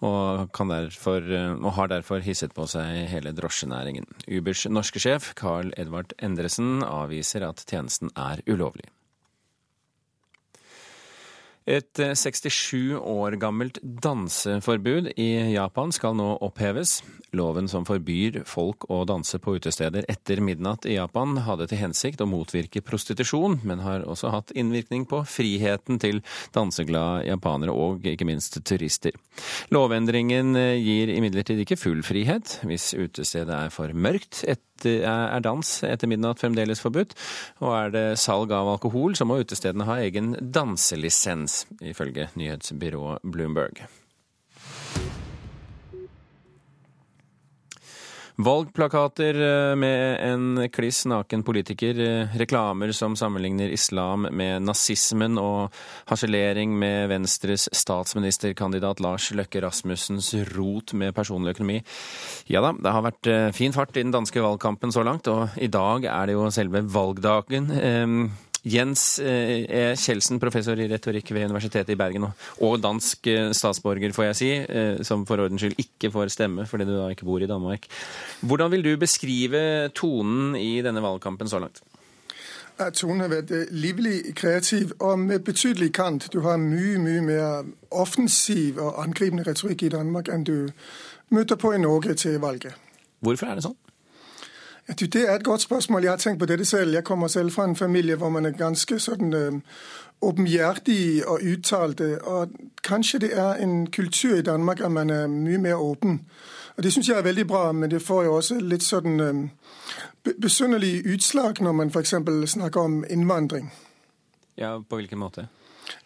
og, 0.06 0.54
derfor, 0.70 1.26
eh, 1.26 1.56
og, 1.58 1.72
har 1.80 1.90
derfor 1.90 2.22
hisset 2.22 2.54
på 2.54 2.68
seg 2.70 3.08
hele 3.10 3.34
drosjenæringen. 3.34 4.06
Ubers 4.30 4.68
norske 4.70 5.02
sjef, 5.02 5.32
Carl 5.38 5.74
Edvard 5.76 6.14
Endresen, 6.22 6.78
avviser 6.86 7.48
at 7.48 7.66
tjenesten 7.66 8.14
er 8.14 8.44
ulovlig. 8.46 8.86
Et 11.68 12.00
67 12.00 12.94
eh, 12.94 12.96
år 12.96 13.36
gammelt 13.36 13.76
danseforbud 13.82 15.10
i 15.20 15.28
Japan 15.52 15.92
skal 15.92 16.14
nå 16.16 16.30
oppheves. 16.46 17.02
Loven 17.36 17.66
som 17.68 17.84
forbyr 17.84 18.40
folk 18.48 18.86
å 18.88 19.02
danse 19.04 19.36
på 19.42 19.58
utesteder 19.58 20.06
etter 20.08 20.40
midnatt 20.40 20.86
i 20.88 20.96
Japan, 20.96 21.36
hadde 21.44 21.66
til 21.68 21.82
hensikt 21.82 22.22
å 22.24 22.28
motvirke 22.30 22.80
prostitusjon, 22.80 23.58
men 23.68 23.84
har 23.84 24.06
også 24.08 24.32
hatt 24.32 24.54
innvirkning 24.56 25.04
på 25.10 25.20
friheten 25.28 26.00
til 26.00 26.22
danseglade 26.56 27.26
japanere 27.28 27.76
og 27.76 28.08
ikke 28.08 28.28
minst 28.28 28.56
turister. 28.64 29.12
Lovendringen 29.74 30.56
eh, 30.56 30.78
gir 30.80 31.12
imidlertid 31.18 31.60
ikke 31.66 31.76
full 31.76 32.00
frihet. 32.06 32.62
Hvis 32.64 32.94
utestedet 32.96 33.52
er 33.66 33.74
for 33.74 33.92
mørkt, 33.92 34.40
er 34.86 35.40
dans 35.44 35.72
etter 35.82 36.10
midnatt 36.10 36.40
fremdeles 36.42 36.82
forbudt. 36.84 37.14
Og 37.64 37.72
er 37.74 37.94
det 37.94 38.06
salg 38.22 38.52
av 38.54 38.68
alkohol, 38.76 39.16
så 39.18 39.26
må 39.28 39.40
utestedene 39.42 39.88
ha 39.88 39.98
egen 40.04 40.34
danselisens, 40.38 41.64
ifølge 41.80 42.28
nyhetsbyrået 42.38 43.24
Bloomberg. 43.24 43.86
Valgplakater 48.38 49.34
eh, 49.34 49.76
med 49.76 50.32
en 50.32 50.68
kliss 50.70 51.02
naken 51.10 51.42
politiker, 51.42 51.98
eh, 51.98 52.36
reklamer 52.38 52.92
som 52.92 53.16
sammenligner 53.18 53.72
islam 53.74 54.28
med 54.30 54.62
nazismen 54.62 55.40
og 55.42 55.74
harselering 56.06 56.76
med 56.78 57.08
Venstres 57.10 57.66
statsministerkandidat 57.74 59.02
Lars 59.02 59.32
Løkke 59.34 59.64
Rasmussens 59.64 60.30
rot 60.54 60.94
med 60.94 61.16
personlig 61.18 61.56
økonomi. 61.56 61.80
Ja 62.46 62.62
da, 62.62 62.76
det 62.78 62.94
har 62.94 63.08
vært 63.08 63.32
eh, 63.32 63.48
fin 63.58 63.74
fart 63.74 63.98
i 63.98 64.04
den 64.06 64.14
danske 64.14 64.44
valgkampen 64.44 64.94
så 64.94 65.02
langt, 65.02 65.26
og 65.26 65.58
i 65.58 65.66
dag 65.66 66.06
er 66.06 66.30
det 66.30 66.38
jo 66.38 66.46
selve 66.54 66.86
valgdagen. 66.86 67.72
Jens 68.68 69.04
E. 69.22 69.82
Kjeldsen, 69.98 70.40
professor 70.42 70.78
i 70.78 70.88
retorikk 70.90 71.32
ved 71.34 71.48
Universitetet 71.48 71.94
i 71.94 71.98
Bergen, 71.98 72.26
og 72.64 72.80
dansk 72.84 73.30
eh, 73.30 73.50
statsborger, 73.56 74.12
får 74.16 74.28
jeg 74.28 74.38
si, 74.38 74.50
eh, 74.62 75.02
som 75.06 75.24
for 75.28 75.40
ordens 75.44 75.62
skyld 75.64 75.78
ikke 75.80 76.12
får 76.14 76.32
stemme 76.34 76.66
fordi 76.68 76.88
du 76.88 76.94
da 76.96 77.08
ikke 77.12 77.28
bor 77.28 77.42
i 77.42 77.48
Danmark. 77.50 77.88
Hvordan 78.40 78.72
vil 78.74 78.84
du 78.84 78.92
beskrive 79.00 79.88
tonen 79.96 80.56
i 80.58 80.80
denne 80.84 81.04
valgkampen 81.04 81.48
så 81.48 81.62
langt? 81.62 81.82
Tonen 82.94 83.24
har 83.24 83.32
vært 83.32 83.50
livlig, 83.74 84.34
kreativ 84.38 84.92
og 85.02 85.18
med 85.18 85.42
betydelig 85.42 85.90
kant. 85.96 86.28
Du 86.32 86.44
har 86.44 86.60
mye 86.62 87.00
mye 87.02 87.24
mer 87.26 87.64
offensiv 87.90 88.78
og 88.78 89.00
angripende 89.02 89.42
retorikk 89.48 89.82
i 89.82 89.90
Danmark 89.96 90.30
enn 90.30 90.46
du 90.46 90.70
møter 91.34 91.58
på 91.58 91.74
i 91.74 91.82
Norge 91.82 92.14
til 92.14 92.38
valget. 92.38 92.78
Hvorfor 93.18 93.50
er 93.50 93.58
det 93.58 93.66
sånn? 93.66 93.74
Det 94.88 95.14
er 95.14 95.34
et 95.34 95.44
godt 95.44 95.60
spørsmål. 95.60 96.02
Jeg 96.02 96.12
har 96.12 96.16
tenkt 96.16 96.38
på 96.38 96.46
dette 96.46 96.64
selv. 96.64 96.92
Jeg 96.92 97.04
kommer 97.04 97.26
selv 97.28 97.50
fra 97.50 97.64
en 97.64 97.76
familie 97.76 98.16
hvor 98.16 98.28
man 98.28 98.46
er 98.46 98.50
ganske 98.50 98.98
sånn 98.98 99.34
øh, 99.34 99.52
åpenhjertig 100.20 101.28
og 101.28 101.40
uttalte. 101.52 102.24
Og 102.24 102.48
kanskje 102.84 103.18
det 103.18 103.30
er 103.38 103.54
en 103.54 103.90
kultur 103.90 104.36
i 104.36 104.42
Danmark 104.42 104.80
at 104.80 104.92
man 104.92 105.10
er 105.10 105.26
mye 105.26 105.58
mer 105.58 105.74
åpen. 105.74 106.20
Og 106.76 106.82
Det 106.82 106.92
syns 106.92 107.08
jeg 107.08 107.18
er 107.18 107.22
veldig 107.22 107.46
bra, 107.46 107.72
men 107.72 107.90
det 107.90 108.02
får 108.02 108.24
jo 108.24 108.34
også 108.34 108.60
litt 108.60 108.82
sånn 108.82 109.20
øh, 109.20 109.44
besynderlige 110.40 111.14
utslag 111.14 111.60
når 111.60 111.72
man 111.72 111.90
f.eks. 111.90 112.14
snakker 112.46 112.80
om 112.80 113.04
innvandring. 113.10 113.72
Ja, 114.56 114.78
På 114.90 114.96
hvilken 114.96 115.18
måte? 115.18 115.48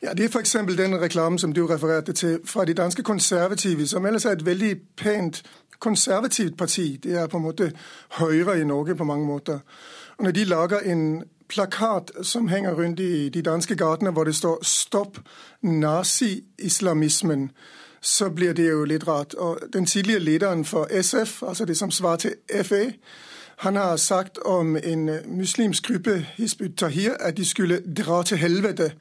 Ja, 0.02 0.14
Det 0.14 0.24
er 0.24 0.28
f.eks. 0.28 0.52
den 0.76 1.00
reklamen 1.00 1.38
som 1.38 1.52
du 1.52 1.66
refererte 1.66 2.12
til 2.12 2.38
fra 2.44 2.64
de 2.64 2.74
danske 2.74 3.02
konservative, 3.02 3.86
som 3.86 4.06
ellers 4.06 4.24
er 4.24 4.30
et 4.30 4.46
veldig 4.46 4.76
pent 4.96 5.42
konservativt 5.82 6.56
parti. 6.58 6.96
Det 7.02 7.18
er 7.18 7.26
på 7.26 7.36
en 7.36 7.42
måte 7.42 7.72
Høyre 8.20 8.60
i 8.60 8.64
Norge 8.64 8.94
på 8.94 9.04
mange 9.04 9.26
måter. 9.26 9.58
Og 10.18 10.24
Når 10.24 10.30
de 10.30 10.44
lager 10.44 10.78
en 10.78 11.24
plakat 11.48 12.10
som 12.22 12.48
henger 12.48 12.74
rundt 12.74 13.00
i 13.00 13.28
de 13.28 13.42
danske 13.42 13.76
gatene 13.76 14.10
hvor 14.10 14.24
det 14.24 14.34
står 14.34 14.58
'Stopp 14.62 15.18
nazi-islamismen', 15.62 17.50
så 18.00 18.30
blir 18.30 18.52
det 18.52 18.70
jo 18.70 18.84
litt 18.84 19.08
rart. 19.08 19.34
Og 19.34 19.58
den 19.72 19.86
tidligere 19.86 20.20
lederen 20.20 20.64
for 20.64 21.02
SF, 21.02 21.42
altså 21.42 21.64
det 21.64 21.76
som 21.76 21.90
svarer 21.90 22.16
til 22.16 22.34
FE, 22.62 22.92
han 23.56 23.76
har 23.76 23.96
sagt 23.96 24.38
om 24.38 24.76
en 24.84 25.10
muslimsk 25.26 25.82
gruppe, 25.82 26.26
Hizb 26.36 26.62
tahir 26.76 27.12
at 27.20 27.36
de 27.36 27.44
skulle 27.44 27.82
dra 27.96 28.22
til 28.22 28.36
helvete. 28.36 28.92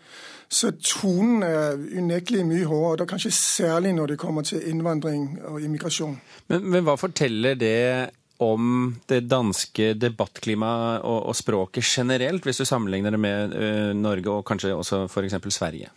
Så 0.52 0.74
tonen 0.84 1.46
er 1.48 1.78
unektelig 1.96 2.44
mye 2.44 2.66
hårdere, 2.68 3.06
og 3.06 3.12
kanskje 3.14 3.32
særlig 3.32 3.94
når 3.96 4.14
det 4.14 4.18
kommer 4.20 4.44
til 4.44 4.66
innvandring 4.68 5.38
og 5.48 5.62
immigrasjon. 5.64 6.18
Men, 6.52 6.66
men 6.74 6.84
hva 6.84 6.98
forteller 7.00 7.56
det 7.56 8.10
om 8.42 8.98
det 9.08 9.22
danske 9.30 9.94
debattklimaet 10.02 11.06
og, 11.06 11.20
og, 11.30 11.36
språket 11.38 11.86
generelt, 11.86 12.44
hvis 12.44 12.60
du 12.60 12.66
sammenligner 12.66 13.14
det 13.14 13.22
med 13.22 13.56
ø, 13.56 13.72
Norge 13.96 14.34
og 14.34 14.46
kanskje 14.50 14.74
også 14.76 15.06
f.eks. 15.08 15.38
Sverige? 15.54 15.92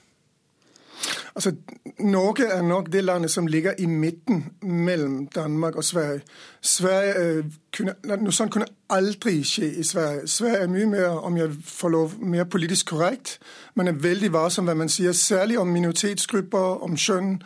Altså, 1.34 1.52
Norge 1.98 2.44
er 2.44 2.62
nok 2.62 2.92
det 2.92 3.04
landet 3.04 3.30
som 3.30 3.46
ligger 3.46 3.72
i 3.78 3.86
midten 3.86 4.44
mellom 4.62 5.26
Danmark 5.26 5.76
og 5.76 5.84
Sverige. 5.84 6.20
Sverige 6.60 7.14
øh, 7.18 7.44
kunne, 7.76 7.94
Noe 8.04 8.32
sånt 8.32 8.52
kunne 8.52 8.66
aldri 8.90 9.42
skje 9.42 9.72
i 9.74 9.82
Sverige. 9.82 10.28
Sverige 10.28 10.56
er 10.56 10.66
mye 10.66 10.86
mer 10.86 11.06
om 11.06 11.36
jeg 11.36 11.50
får 11.64 11.88
lov, 11.88 12.12
mer 12.18 12.44
politisk 12.44 12.86
korrekt. 12.86 13.38
Man 13.74 13.88
er 13.88 13.92
veldig 13.92 14.32
varsom 14.32 14.64
hva 14.64 14.74
man 14.74 14.88
sier, 14.88 15.12
særlig 15.12 15.58
om 15.58 15.66
minoritetsgrupper, 15.66 16.82
om 16.82 16.96
kjønn, 16.96 17.42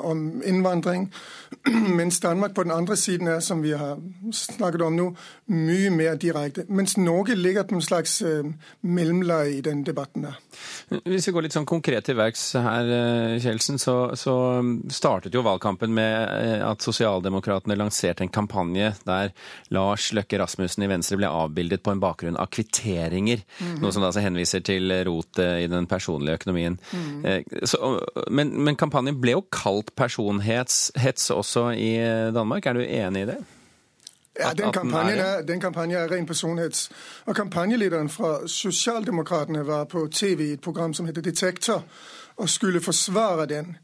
om 0.00 0.42
innvandring. 0.44 1.12
Mens 1.98 2.20
Danmark 2.20 2.54
på 2.54 2.62
den 2.62 2.72
andre 2.74 2.96
siden 2.96 3.28
er, 3.28 3.40
som 3.40 3.62
vi 3.62 3.72
har 3.72 4.00
snakket 4.32 4.82
om 4.82 4.96
nå, 4.96 5.10
mye 5.46 5.90
mer 5.90 6.16
direkte. 6.18 6.64
Mens 6.68 6.96
Norge 6.96 7.34
ligger 7.34 7.62
på 7.62 7.74
en 7.74 7.82
slags 7.82 8.22
mellomleie 8.80 9.58
i 9.58 9.60
den 9.60 9.84
debatten 9.86 10.26
der. 10.26 10.40
Hvis 11.04 11.28
vi 11.28 11.34
går 11.34 11.46
litt 11.46 11.54
sånn 11.54 11.68
konkret 11.68 12.06
til 12.06 12.18
verks 12.18 12.48
her, 12.58 12.90
Kjelsen, 13.42 13.56
Kjeldsen, 13.56 13.78
så, 13.78 14.16
så 14.16 14.34
startet 14.92 15.34
jo 15.34 15.42
valgkampen 15.44 15.92
med 15.94 16.14
eh, 16.28 16.62
at 16.64 16.84
sosialdemokratene 16.84 17.76
lanserte 17.78 18.24
en 18.24 18.32
kampanje 18.32 18.92
der 19.06 19.32
Lars 19.74 20.10
Løkke 20.16 20.38
Rasmussen 20.40 20.84
i 20.84 20.90
Venstre 20.90 21.18
ble 21.20 21.30
avbildet 21.30 21.82
på 21.82 21.94
en 21.94 22.02
bakgrunn 22.02 22.36
av 22.36 22.50
kvitteringer. 22.52 23.42
Mm 23.58 23.66
-hmm. 23.66 23.80
Noe 23.82 23.92
som 23.92 24.02
da 24.02 24.08
altså 24.08 24.20
henviser 24.20 24.60
til 24.60 24.92
rotet 25.04 25.64
i 25.64 25.66
den 25.66 25.86
personlige 25.86 26.34
økonomien. 26.34 26.78
Mm. 26.92 27.44
Så, 27.62 28.00
men, 28.30 28.64
men 28.64 28.76
kampanjen 28.76 29.20
ble 29.20 29.35
jo 29.36 29.44
kalt 29.52 29.92
personhets 29.96 31.30
også 31.30 31.70
i 31.76 31.92
Danmark. 32.34 32.66
Er 32.66 32.72
du 32.72 32.80
enig 32.80 33.22
i 33.22 33.30
det? 33.32 33.38
Ja, 34.40 34.52
den 34.52 34.72
kampanjen, 34.72 35.18
er, 35.18 35.42
den 35.42 35.60
kampanjen 35.60 35.98
er 35.98 36.10
ren 36.12 36.26
personhets. 36.26 36.90
Og 37.24 37.36
Kampanjelederen 37.36 38.08
fra 38.08 38.48
Sosialdemokratene 38.48 39.66
var 39.66 39.84
på 39.84 40.08
TV 40.12 40.40
i 40.40 40.52
et 40.52 40.60
program 40.60 40.94
som 40.94 41.06
heter 41.06 41.22
Detektor, 41.22 41.84
og 42.36 42.48
skulle 42.48 42.80
forsvare 42.80 43.46
den. 43.46 43.76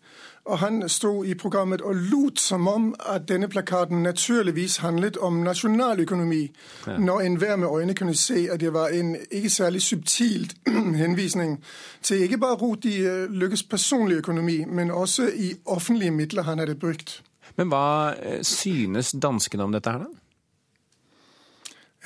Og 0.44 0.58
Han 0.58 0.88
sto 0.88 1.24
i 1.24 1.34
programmet 1.34 1.80
og 1.80 1.94
lot 1.94 2.40
som 2.40 2.68
om 2.68 2.94
at 3.14 3.28
denne 3.28 3.48
plakaten 3.48 4.02
naturligvis 4.02 4.76
handlet 4.76 5.16
om 5.16 5.32
nasjonaløkonomi, 5.32 6.50
ja. 6.86 6.96
når 6.98 7.20
enhver 7.20 7.56
med 7.56 7.68
øyne 7.78 7.94
kunne 7.94 8.14
se 8.14 8.48
at 8.50 8.60
det 8.60 8.72
var 8.72 8.88
en 8.88 9.16
ikke 9.30 9.50
særlig 9.50 9.82
subtilt 9.82 10.54
henvisning 11.02 11.64
til 12.02 12.22
ikke 12.22 12.38
bare 12.38 12.54
rot 12.54 12.84
i 12.84 13.06
uh, 13.06 13.30
Lykkes 13.30 13.62
personlige 13.62 14.18
økonomi, 14.18 14.64
men 14.64 14.90
også 14.90 15.30
i 15.34 15.54
offentlige 15.66 16.10
midler 16.10 16.42
han 16.42 16.58
hadde 16.58 16.74
brukt. 16.74 17.22
Men 17.56 17.68
hva 17.68 18.14
øh, 18.22 18.42
synes 18.44 19.14
danskene 19.22 19.62
om 19.62 19.72
dette 19.72 19.90
her, 19.90 19.98
da? 19.98 20.21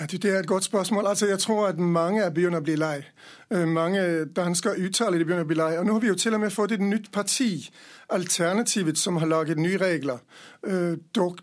Ja, 0.00 0.06
Det 0.06 0.24
er 0.24 0.38
et 0.38 0.46
godt 0.46 0.64
spørsmål. 0.64 1.06
Altså, 1.06 1.26
Jeg 1.26 1.38
tror 1.38 1.66
at 1.66 1.78
mange 1.78 2.22
er 2.22 2.30
begynner 2.30 2.58
å 2.58 2.62
bli 2.62 2.76
lei. 2.76 3.02
Øh, 3.50 3.68
mange 3.68 4.24
dansker 4.24 4.70
uttaler 4.86 5.18
de 5.18 5.24
begynner 5.24 5.44
å 5.44 5.46
bli 5.46 5.56
lei. 5.56 5.78
Og 5.78 5.86
Nå 5.86 5.92
har 5.92 6.00
vi 6.00 6.06
jo 6.06 6.14
til 6.14 6.34
og 6.34 6.40
med 6.40 6.50
fått 6.50 6.72
et 6.72 6.80
nytt 6.80 7.12
parti, 7.12 7.70
Alternativet, 8.10 8.98
som 8.98 9.16
har 9.16 9.26
laget 9.26 9.58
nye 9.58 9.76
regler. 9.76 10.18
Øh, 10.66 10.96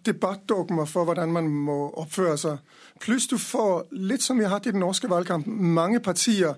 debattdogmer 0.05 0.85
for 0.85 1.03
hvordan 1.03 1.31
man 1.31 1.47
må 1.47 1.89
oppføre 1.89 2.37
seg. 2.37 2.57
Pluss 2.99 3.27
du 3.27 3.37
får, 3.37 3.87
litt 3.91 4.23
som 4.23 4.37
vi 4.37 4.43
har 4.43 4.49
hatt 4.49 4.65
i 4.65 4.71
den 4.71 4.79
norske 4.79 5.09
valgkampen, 5.09 5.63
mange 5.63 5.99
partier 5.99 6.53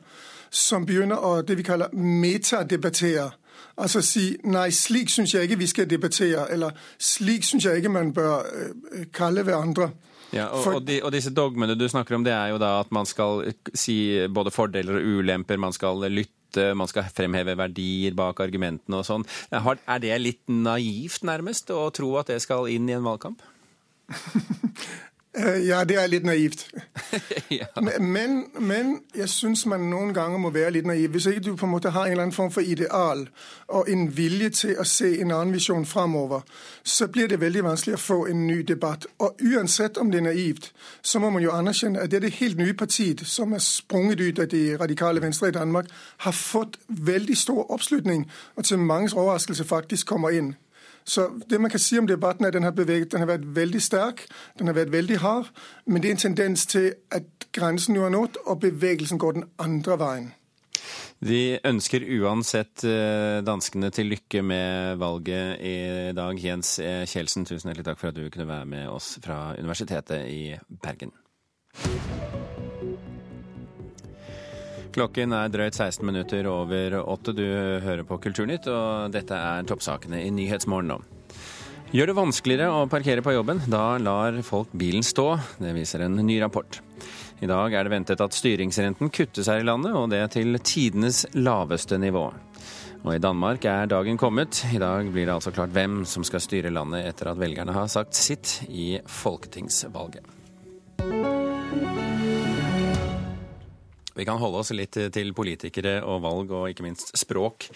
som 0.50 0.86
begynner 0.86 1.16
å 1.16 1.42
det 1.42 1.58
vi 1.58 1.64
kaller 1.64 1.88
metadebattere. 1.94 3.32
Altså 3.78 4.02
si 4.02 4.38
nei, 4.44 4.70
slik 4.70 5.10
syns 5.10 5.34
jeg 5.34 5.44
ikke 5.44 5.58
vi 5.58 5.68
skal 5.68 5.90
debattere, 5.90 6.52
eller 6.52 6.72
slik 7.00 7.44
syns 7.44 7.66
jeg 7.66 7.76
ikke 7.78 7.90
man 7.90 8.14
bør 8.14 8.36
øh, 8.36 9.06
kalle 9.14 9.44
hverandre. 9.44 9.90
Ja, 10.34 10.48
og, 10.50 10.68
og, 10.80 10.82
de, 10.88 11.00
og, 11.04 11.12
disse 11.14 11.34
dogmene 11.34 11.78
du 11.78 11.86
snakker 11.90 12.18
om, 12.18 12.26
det 12.26 12.34
er 12.34 12.54
jo 12.54 12.60
da 12.62 12.80
at 12.82 12.92
man 12.96 13.08
skal 13.10 13.46
si 13.78 13.98
både 14.32 14.54
fordeler 14.54 15.00
og 15.00 15.20
ulemper, 15.20 15.62
man 15.62 15.76
skal 15.76 16.08
lytte, 16.10 16.72
man 16.78 16.90
skal 16.90 17.08
fremheve 17.14 17.58
verdier 17.60 18.16
bak 18.18 18.40
argumentene 18.44 19.02
og 19.02 19.08
sånn. 19.08 19.26
Er 19.52 20.04
det 20.04 20.20
litt 20.22 20.44
naivt, 20.52 21.26
nærmest, 21.28 21.72
å 21.72 21.90
tro 21.96 22.16
at 22.22 22.32
det 22.32 22.42
skal 22.44 22.70
inn 22.72 22.90
i 22.90 22.98
en 22.98 23.06
valgkamp? 23.06 23.44
Øh, 25.38 25.68
ja, 25.68 25.84
det 25.84 26.04
er 26.04 26.08
litt 26.08 26.26
naivt. 26.26 26.72
ja. 27.52 27.66
men, 28.00 28.44
men, 28.60 29.00
jeg 29.16 29.30
syns 29.30 29.66
man 29.66 29.90
noen 29.90 30.14
ganger 30.14 30.38
må 30.38 30.50
være 30.50 30.72
litt 30.72 30.88
naiv. 30.88 31.10
Hvis 31.12 31.26
ikke 31.26 31.40
du 31.40 31.56
på 31.56 31.66
en 31.66 31.72
måte 31.72 31.90
har 31.90 32.06
en 32.06 32.12
eller 32.12 32.24
annen 32.24 32.36
form 32.36 32.52
for 32.52 32.62
ideal 32.62 33.28
og 33.68 33.90
en 33.92 34.18
vilje 34.18 34.50
til 34.50 34.80
å 34.80 34.86
se 34.88 35.10
en 35.22 35.32
annen 35.32 35.54
visjon 35.54 35.86
framover, 35.86 36.42
så 36.84 37.08
blir 37.08 37.28
det 37.28 37.42
veldig 37.42 37.64
vanskelig 37.64 37.98
å 37.98 38.02
få 38.02 38.20
en 38.32 38.48
ny 38.48 38.62
debatt. 38.62 39.08
Og 39.20 39.42
uansett 39.44 39.98
om 39.98 40.12
det 40.12 40.22
er 40.22 40.30
naivt, 40.30 40.72
så 41.02 41.20
må 41.20 41.30
man 41.30 41.44
jo 41.44 41.52
anerkjenne 41.52 42.00
at 42.00 42.12
det 42.12 42.22
er 42.22 42.28
det 42.30 42.38
helt 42.40 42.58
nye 42.58 42.74
partiet 42.74 43.26
som 43.28 43.54
er 43.54 43.64
sprunget 43.64 44.22
ut 44.22 44.40
av 44.40 44.52
de 44.52 44.66
radikale 44.80 45.22
venstre 45.22 45.50
i 45.52 45.58
Danmark, 45.58 45.90
har 46.18 46.32
fått 46.32 46.80
veldig 46.88 47.38
stor 47.38 47.72
oppslutning, 47.72 48.30
og 48.56 48.64
til 48.64 48.80
manges 48.80 49.14
overraskelse 49.14 49.66
faktisk 49.66 50.08
kommer 50.08 50.30
inn. 50.30 50.56
Så 51.06 51.28
det 51.50 51.62
man 51.62 51.70
kan 51.70 51.80
si 51.80 52.00
om 52.00 52.08
debatten, 52.08 52.46
er 52.46 52.48
at 52.48 52.54
den 52.54 52.64
har, 52.64 52.72
beveget, 52.72 53.12
den 53.12 53.20
har 53.20 53.30
vært 53.30 53.46
veldig 53.56 53.82
sterk, 53.82 54.26
den 54.60 54.68
har 54.68 54.78
vært 54.78 54.92
veldig 54.92 55.20
hard. 55.22 55.52
Men 55.86 56.02
det 56.02 56.10
er 56.10 56.18
en 56.18 56.24
tendens 56.24 56.66
til 56.66 56.94
at 57.12 57.48
grensen 57.54 57.96
nå 57.96 58.08
er 58.08 58.16
nådd, 58.16 58.42
og 58.46 58.60
bevegelsen 58.60 59.22
går 59.22 59.38
den 59.38 59.46
andre 59.60 60.00
veien. 60.02 60.34
Vi 61.26 61.58
ønsker 61.66 62.04
uansett 62.20 62.84
eh, 62.86 63.42
danskene 63.46 63.90
til 63.96 64.12
lykke 64.12 64.42
med 64.46 65.00
valget 65.02 65.62
i 65.64 65.78
dag. 66.18 66.42
Jens 66.42 66.78
e. 66.84 67.06
Kjeldsen, 67.10 67.48
tusen 67.48 67.72
hjertelig 67.72 67.88
takk 67.88 68.02
for 68.02 68.12
at 68.12 68.18
du 68.20 68.26
kunne 68.30 68.50
være 68.50 68.70
med 68.70 68.90
oss 68.92 69.16
fra 69.24 69.56
Universitetet 69.58 70.28
i 70.30 70.42
Bergen. 70.84 71.16
Klokken 74.96 75.34
er 75.36 75.50
drøyt 75.52 75.76
16 75.76 76.06
minutter 76.08 76.48
over 76.48 76.94
åtte. 77.02 77.34
Du 77.36 77.44
hører 77.44 78.06
på 78.08 78.16
Kulturnytt, 78.24 78.70
og 78.72 79.12
dette 79.12 79.36
er 79.36 79.66
toppsakene 79.68 80.22
i 80.24 80.30
Nyhetsmorgen 80.32 80.94
nå. 80.94 81.00
Gjør 81.92 82.10
det 82.10 82.16
vanskeligere 82.16 82.72
å 82.72 82.86
parkere 82.92 83.24
på 83.24 83.34
jobben, 83.36 83.60
da 83.72 83.98
lar 84.00 84.40
folk 84.48 84.72
bilen 84.76 85.04
stå. 85.04 85.28
Det 85.60 85.74
viser 85.76 86.06
en 86.06 86.16
ny 86.24 86.38
rapport. 86.40 86.80
I 87.44 87.50
dag 87.52 87.76
er 87.76 87.84
det 87.84 87.92
ventet 87.92 88.24
at 88.24 88.36
styringsrenten 88.36 89.12
kuttes 89.12 89.52
her 89.52 89.60
i 89.60 89.68
landet, 89.68 89.92
og 90.00 90.08
det 90.14 90.24
til 90.38 90.56
tidenes 90.64 91.26
laveste 91.36 92.00
nivå. 92.00 92.30
Og 93.04 93.12
i 93.18 93.22
Danmark 93.22 93.68
er 93.68 93.92
dagen 93.92 94.18
kommet. 94.18 94.64
I 94.72 94.80
dag 94.82 95.12
blir 95.12 95.28
det 95.28 95.36
altså 95.36 95.52
klart 95.56 95.76
hvem 95.76 96.06
som 96.08 96.24
skal 96.26 96.44
styre 96.44 96.72
landet 96.72 97.04
etter 97.12 97.34
at 97.34 97.44
velgerne 97.44 97.76
har 97.76 97.92
sagt 97.92 98.16
sitt 98.16 98.62
i 98.72 98.96
folketingsvalget. 99.12 100.35
Vi 104.16 104.26
kan 104.28 104.40
holde 104.40 104.62
oss 104.64 104.72
litt 104.76 104.96
til 104.96 105.34
politikere 105.36 105.98
og 106.08 106.22
valg, 106.24 106.54
og 106.56 106.70
ikke 106.72 106.86
minst 106.86 107.12
språk. 107.20 107.68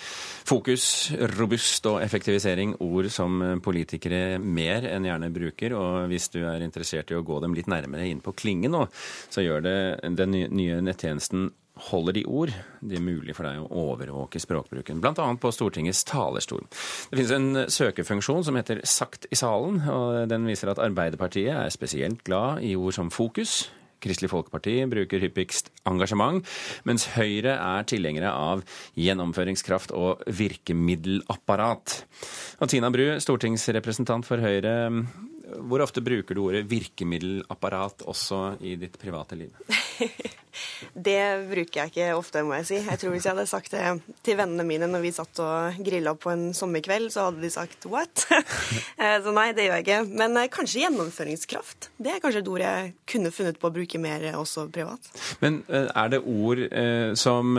Fokus, 0.48 1.12
robust 1.36 1.88
og 1.92 2.00
effektivisering, 2.04 2.78
ord 2.86 3.10
som 3.14 3.42
politikere 3.64 4.40
mer 4.40 4.88
enn 4.88 5.08
gjerne 5.10 5.32
bruker. 5.36 5.76
Og 5.76 6.10
hvis 6.12 6.30
du 6.34 6.42
er 6.48 6.64
interessert 6.66 7.12
i 7.12 7.20
å 7.20 7.26
gå 7.28 7.42
dem 7.44 7.58
litt 7.58 7.70
nærmere 7.72 8.08
inn 8.08 8.24
på 8.24 8.36
klingen 8.40 8.76
nå, 8.76 8.86
så 9.30 9.44
gjør 9.44 9.66
det 9.68 9.80
den 10.20 10.38
nye 10.56 10.80
nettjenesten 10.84 11.50
holder 11.90 12.18
de 12.18 12.24
ord. 12.28 12.52
Det 12.82 12.98
er 12.98 13.04
mulig 13.04 13.36
for 13.38 13.48
deg 13.48 13.62
å 13.62 13.84
overvåke 13.92 14.42
språkbruken, 14.42 15.02
bl.a. 15.04 15.28
på 15.40 15.52
Stortingets 15.56 16.04
talerstol. 16.10 16.66
Det 17.10 17.20
finnes 17.20 17.36
en 17.36 17.72
søkefunksjon 17.72 18.46
som 18.48 18.60
heter 18.60 18.84
Sagt 18.90 19.30
i 19.32 19.40
salen, 19.40 19.82
og 19.88 20.30
den 20.32 20.48
viser 20.50 20.74
at 20.74 20.82
Arbeiderpartiet 20.84 21.56
er 21.56 21.74
spesielt 21.74 22.24
glad 22.28 22.64
i 22.66 22.76
ord 22.80 22.96
som 22.98 23.12
fokus, 23.14 23.70
Kristelig 24.04 24.32
Folkeparti 24.32 24.76
bruker 24.90 25.24
hyppigst 25.24 25.72
engasjement, 25.90 26.46
mens 26.88 27.10
Høyre 27.16 27.56
er 27.56 27.88
tilhengere 27.90 28.32
av 28.32 28.64
gjennomføringskraft 29.00 29.94
og 29.96 30.24
virkemiddelapparat. 30.40 32.00
Og 32.60 32.72
Tina 32.72 32.92
Bru, 32.94 33.06
stortingsrepresentant 33.24 34.28
for 34.28 34.44
Høyre. 34.44 34.76
Hvor 35.58 35.84
ofte 35.84 36.04
bruker 36.04 36.38
du 36.38 36.44
ordet 36.46 36.66
virkemiddelapparat 36.70 38.04
også 38.10 38.60
i 38.66 38.76
ditt 38.80 38.98
private 39.02 39.38
liv? 39.40 39.54
det 41.08 41.22
bruker 41.50 41.82
jeg 41.82 41.92
ikke 41.92 42.10
ofte, 42.18 42.44
må 42.46 42.58
jeg 42.60 42.68
si. 42.70 42.80
Jeg 42.84 43.02
tror 43.02 43.14
Hvis 43.14 43.28
jeg 43.28 43.36
hadde 43.36 43.48
sagt 43.50 43.76
det 43.76 43.84
til 44.26 44.40
vennene 44.40 44.66
mine 44.68 44.90
når 44.90 45.04
vi 45.06 45.14
satt 45.16 45.42
og 45.44 45.80
grilla 45.86 46.16
på 46.20 46.34
en 46.34 46.50
sommerkveld, 46.58 47.10
så 47.14 47.30
hadde 47.30 47.44
de 47.44 47.54
sagt 47.54 47.90
'what'? 47.90 48.28
Eh, 49.00 49.16
så 49.24 49.32
nei, 49.32 49.52
det 49.56 49.64
gjør 49.64 49.78
jeg 49.80 49.86
ikke. 49.86 50.00
Men 50.20 50.38
eh, 50.38 50.50
kanskje 50.52 50.82
gjennomføringskraft. 50.84 51.90
Det 51.98 52.12
er 52.12 52.20
kanskje 52.20 52.42
et 52.44 52.52
ord 52.52 52.64
jeg 52.64 52.94
kunne 53.08 53.32
funnet 53.32 53.60
på 53.60 53.70
å 53.70 53.74
bruke 53.74 54.02
mer 54.02 54.26
også 54.36 54.68
privat. 54.74 55.08
Men 55.40 55.64
eh, 55.70 55.88
er 55.88 56.12
det 56.12 56.20
ord 56.26 56.66
eh, 56.68 57.16
som 57.16 57.56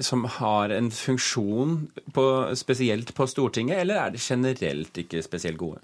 som 0.00 0.24
har 0.24 0.72
en 0.72 0.90
funksjon 0.90 1.74
på, 2.16 2.24
spesielt 2.56 3.14
på 3.14 3.26
Stortinget, 3.28 3.82
eller 3.82 4.00
er 4.00 4.14
det 4.14 4.22
generelt 4.24 4.96
ikke 4.98 5.20
spesielt 5.24 5.60
gode? 5.60 5.82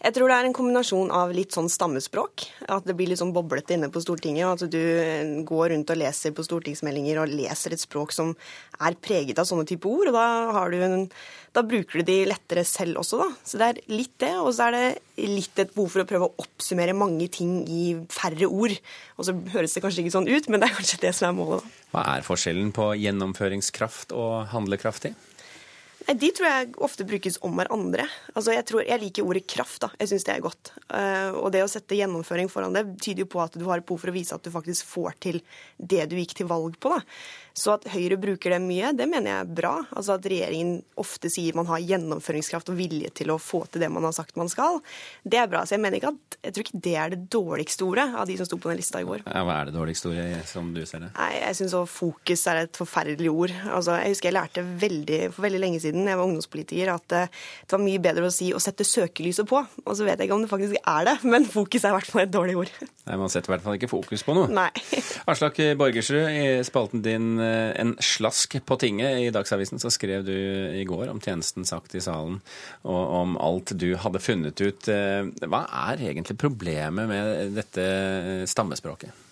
Jeg 0.00 0.14
tror 0.16 0.30
det 0.30 0.36
er 0.40 0.46
en 0.48 0.54
kombinasjon 0.56 1.10
av 1.12 1.32
litt 1.36 1.52
sånn 1.52 1.66
stammespråk. 1.68 2.46
At 2.72 2.86
det 2.88 2.94
blir 2.96 3.10
litt 3.10 3.20
sånn 3.20 3.34
boblete 3.36 3.74
inne 3.76 3.90
på 3.92 4.00
Stortinget. 4.00 4.46
og 4.48 4.64
At 4.64 4.72
du 4.72 5.42
går 5.44 5.74
rundt 5.74 5.92
og 5.92 6.00
leser 6.00 6.32
på 6.32 6.44
stortingsmeldinger 6.46 7.20
og 7.20 7.34
leser 7.34 7.76
et 7.76 7.82
språk 7.82 8.14
som 8.16 8.32
er 8.80 8.96
preget 8.96 9.36
av 9.38 9.44
sånne 9.50 9.68
type 9.68 9.84
ord. 9.84 10.08
og 10.08 10.16
da, 10.16 10.24
en, 10.86 11.04
da, 11.52 11.64
bruker 11.68 12.00
du 12.00 12.08
de 12.08 12.16
lettere 12.30 12.64
selv 12.64 13.02
også, 13.02 13.20
da. 13.20 13.28
Så 13.44 13.60
det 13.60 13.68
er 13.68 13.82
litt 13.92 14.14
det. 14.24 14.32
Og 14.40 14.54
så 14.56 14.70
er 14.70 14.78
det 14.78 15.28
litt 15.28 15.60
et 15.60 15.74
behov 15.74 15.92
for 15.92 16.06
å 16.06 16.08
prøve 16.08 16.30
å 16.30 16.46
oppsummere 16.46 16.96
mange 16.96 17.28
ting 17.28 17.58
i 17.68 17.92
færre 18.08 18.48
ord. 18.48 18.72
Og 19.20 19.28
så 19.28 19.36
høres 19.52 19.76
det 19.76 19.84
kanskje 19.84 20.06
ikke 20.06 20.16
sånn 20.16 20.30
ut, 20.32 20.48
men 20.48 20.64
det 20.64 20.70
er 20.70 20.78
kanskje 20.80 21.02
det 21.04 21.12
som 21.18 21.28
er 21.28 21.36
målet, 21.42 21.60
da. 21.60 21.76
Hva 21.90 22.06
er 22.14 22.24
forskjellen 22.24 22.72
på 22.72 22.94
gjennomføringskraft 23.02 24.16
og 24.16 24.48
handlekraftig? 24.54 25.12
De 26.10 26.30
tror 26.34 26.48
jeg 26.48 26.70
ofte 26.82 27.04
brukes 27.06 27.36
om 27.46 27.54
hverandre. 27.58 28.06
Altså, 28.34 28.54
jeg, 28.56 28.64
tror, 28.66 28.82
jeg 28.86 29.02
liker 29.02 29.26
ordet 29.26 29.44
kraft. 29.50 29.80
da. 29.84 29.90
Jeg 30.00 30.10
syns 30.10 30.26
det 30.26 30.32
er 30.34 30.42
godt. 30.42 30.72
Uh, 30.90 31.36
og 31.38 31.50
det 31.54 31.62
å 31.62 31.70
sette 31.70 31.98
gjennomføring 31.98 32.50
foran 32.50 32.74
det 32.74 32.86
tyder 33.02 33.24
jo 33.24 33.30
på 33.30 33.42
at 33.44 33.54
du 33.54 33.66
har 33.68 33.84
behov 33.84 34.02
for 34.02 34.10
å 34.10 34.16
vise 34.16 34.34
at 34.34 34.42
du 34.42 34.50
faktisk 34.50 34.88
får 34.90 35.14
til 35.22 35.38
det 35.78 36.08
du 36.10 36.16
gikk 36.18 36.34
til 36.40 36.50
valg 36.50 36.78
på. 36.82 36.96
da. 36.96 37.04
Så 37.60 37.74
at 37.76 37.84
Høyre 37.92 38.16
bruker 38.20 38.54
det 38.54 38.60
mye, 38.64 38.92
det 38.96 39.06
mener 39.10 39.30
jeg 39.30 39.44
er 39.44 39.50
bra. 39.60 39.74
Altså 39.92 40.16
At 40.16 40.26
regjeringen 40.30 40.80
ofte 41.00 41.30
sier 41.32 41.56
man 41.58 41.68
har 41.68 41.82
gjennomføringskraft 41.84 42.72
og 42.72 42.78
vilje 42.78 43.10
til 43.20 43.32
å 43.34 43.38
få 43.40 43.62
til 43.68 43.84
det 43.84 43.90
man 43.92 44.06
har 44.06 44.14
sagt 44.16 44.38
man 44.40 44.48
skal. 44.48 44.80
Det 45.22 45.40
er 45.40 45.50
bra. 45.50 45.62
Så 45.68 45.76
jeg 45.76 45.82
mener 45.84 46.00
ikke 46.00 46.14
at, 46.14 46.38
jeg 46.40 46.56
tror 46.56 46.66
ikke 46.66 46.82
det 46.86 46.94
er 46.96 47.12
det 47.14 47.20
dårligste 47.32 47.84
ordet 47.84 48.06
av 48.16 48.28
de 48.30 48.38
som 48.38 48.48
sto 48.48 48.56
på 48.60 48.70
den 48.72 48.80
lista 48.80 49.02
i 49.02 49.08
går. 49.08 49.24
Ja, 49.26 49.42
hva 49.44 49.58
er 49.60 49.68
det 49.68 49.76
dårligste 49.76 50.12
ordet, 50.12 50.26
som 50.48 50.72
du 50.76 50.80
ser 50.88 51.04
det? 51.04 51.10
Nei, 51.18 51.30
Jeg 51.40 51.58
syns 51.60 51.76
fokus 51.90 52.46
er 52.50 52.62
et 52.64 52.80
forferdelig 52.80 53.32
ord. 53.32 53.54
Altså, 53.68 53.98
Jeg 54.00 54.14
husker 54.14 54.30
jeg 54.30 54.38
lærte 54.38 54.64
veldig, 54.64 55.20
for 55.34 55.44
veldig 55.44 55.60
lenge 55.60 55.82
siden 55.84 56.08
jeg 56.08 56.16
var 56.20 56.28
ungdomspolitiker, 56.30 56.94
at 56.94 57.16
eh, 57.18 57.40
det 57.66 57.76
var 57.76 57.84
mye 57.84 58.02
bedre 58.02 58.30
å 58.30 58.34
si 58.34 58.50
å 58.56 58.62
sette 58.62 58.86
søkelyset 58.88 59.48
på. 59.50 59.60
Og 59.84 59.92
så 59.98 60.06
vet 60.06 60.16
jeg 60.16 60.30
ikke 60.30 60.38
om 60.38 60.46
det 60.46 60.52
faktisk 60.52 60.80
er 60.80 61.10
det, 61.10 61.16
men 61.28 61.48
fokus 61.50 61.84
er 61.84 61.92
i 61.92 61.98
hvert 61.98 62.10
fall 62.10 62.24
et 62.24 62.32
dårlig 62.32 62.56
ord. 62.64 62.72
Nei, 63.10 63.20
Man 63.20 63.32
setter 63.32 63.50
i 63.50 63.56
hvert 63.56 63.66
fall 63.66 63.76
ikke 63.76 63.90
fokus 63.92 64.24
på 64.24 64.36
noe. 64.38 64.48
Nei. 64.48 64.70
Aslak 65.30 65.60
Borgersrud, 65.76 66.24
i 66.30 66.44
spalten 66.66 67.04
din 67.04 67.34
en 67.80 67.94
slask 68.04 68.58
på 68.66 68.78
tinget. 68.80 69.20
I 69.20 69.32
Dagsavisen 69.34 69.82
så 69.82 69.92
skrev 69.92 70.26
du 70.26 70.34
i 70.34 70.84
går 70.88 71.08
om 71.12 71.20
tjenesten 71.22 71.66
sagt 71.68 71.94
i 71.94 72.02
salen, 72.04 72.40
og 72.82 73.16
om 73.20 73.38
alt 73.40 73.74
du 73.78 73.92
hadde 74.00 74.22
funnet 74.22 74.60
ut. 74.60 74.90
Eh, 74.90 75.26
hva 75.46 75.64
er 75.90 76.06
egentlig 76.10 76.38
problemet 76.40 77.10
med 77.10 77.58
dette 77.58 77.88
stammespråket? 78.50 79.26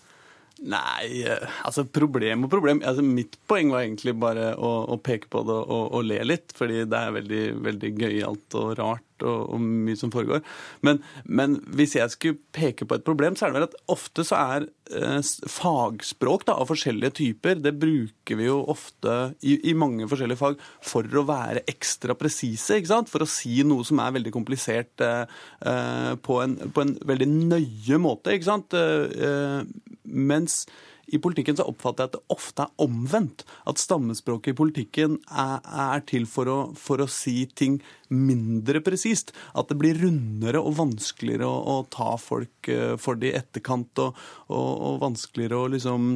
Nei, 0.67 1.23
eh, 1.23 1.59
altså 1.63 1.85
problem 1.87 2.47
og 2.47 2.51
problem. 2.51 2.81
Altså, 2.83 3.05
mitt 3.05 3.37
poeng 3.51 3.71
var 3.71 3.85
egentlig 3.85 4.17
bare 4.19 4.51
å, 4.57 4.73
å 4.91 4.97
peke 4.99 5.31
på 5.31 5.45
det 5.47 5.59
og, 5.59 5.85
og, 5.93 6.01
le 6.07 6.19
litt, 6.27 6.55
fordi 6.57 6.83
det 6.89 6.99
er 6.99 7.15
veldig, 7.15 7.45
veldig 7.69 7.93
gøyalt 8.01 8.59
og 8.59 8.73
rart 8.81 9.08
og, 9.27 9.55
og, 9.55 9.63
mye 9.63 9.99
som 9.99 10.13
foregår. 10.15 10.43
Men, 10.87 11.01
men, 11.25 11.59
hvis 11.77 11.97
jeg 11.99 12.15
skulle 12.15 12.41
peke 12.55 12.87
på 12.89 12.99
et 12.99 13.07
problem, 13.07 13.37
så 13.37 13.47
er 13.47 13.53
det 13.53 13.59
vel 13.59 13.69
at 13.69 13.77
ofte 13.93 14.25
så 14.27 14.39
er 14.57 14.69
eh, 14.95 15.21
fagspråk 15.59 16.47
da, 16.49 16.59
av 16.59 16.71
forskjellige 16.71 17.17
typer, 17.21 17.61
det 17.63 17.75
bruker 17.81 18.39
vi 18.39 18.49
jo 18.49 18.61
ofte 18.71 19.19
i, 19.43 19.59
i 19.71 19.77
mange 19.79 20.09
forskjellige 20.11 20.41
fag 20.41 20.59
for 20.85 21.07
å 21.19 21.27
være 21.29 21.65
ekstra 21.71 22.17
presise. 22.19 22.81
For 23.09 23.25
å 23.25 23.31
si 23.31 23.61
noe 23.67 23.87
som 23.87 24.01
er 24.03 24.15
veldig 24.19 24.35
komplisert 24.35 25.05
eh, 25.05 25.25
eh, 25.67 26.13
på, 26.23 26.41
en, 26.45 26.59
på, 26.75 26.85
en, 26.85 26.97
veldig 27.09 27.31
nøye 27.35 28.03
måte. 28.03 28.35
Eh, 28.35 28.79
eh 28.79 29.97
mens 30.09 30.63
i 31.09 31.19
politikken 31.23 31.57
så 31.59 31.67
oppfatter 31.69 32.05
jeg 32.05 32.11
at 32.11 32.17
det 32.19 32.35
ofte 32.35 32.65
er 32.65 32.85
omvendt. 32.85 33.45
At 33.69 33.81
stammespråket 33.81 34.53
i 34.53 34.59
politikken 34.59 35.19
er, 35.29 35.61
er 35.65 36.03
til 36.09 36.27
for 36.29 36.51
å, 36.53 36.59
for 36.79 37.03
å, 37.05 37.09
si 37.11 37.47
ting 37.59 37.79
mindre 38.13 38.83
presist. 38.85 39.33
At 39.59 39.71
det 39.73 39.79
blir 39.81 40.01
rundere 40.03 40.61
og 40.61 40.77
vanskeligere 40.81 41.49
å, 41.49 41.79
å 41.79 41.87
ta 41.93 42.15
folk 42.21 42.73
uh, 42.73 42.97
for 43.01 43.21
det 43.21 43.33
i 43.33 43.39
etterkant, 43.41 43.93
og, 44.05 44.19
og, 44.49 44.69
og, 44.75 44.99
vanskeligere 45.07 45.63
å 45.63 45.71
liksom 45.73 46.11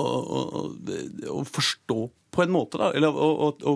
å, 0.00 1.42
forstå 1.44 1.98
på 2.36 2.44
en 2.44 2.52
måte, 2.52 2.78
da. 2.80 2.92
Eller 2.96 3.16
at, 3.48 3.66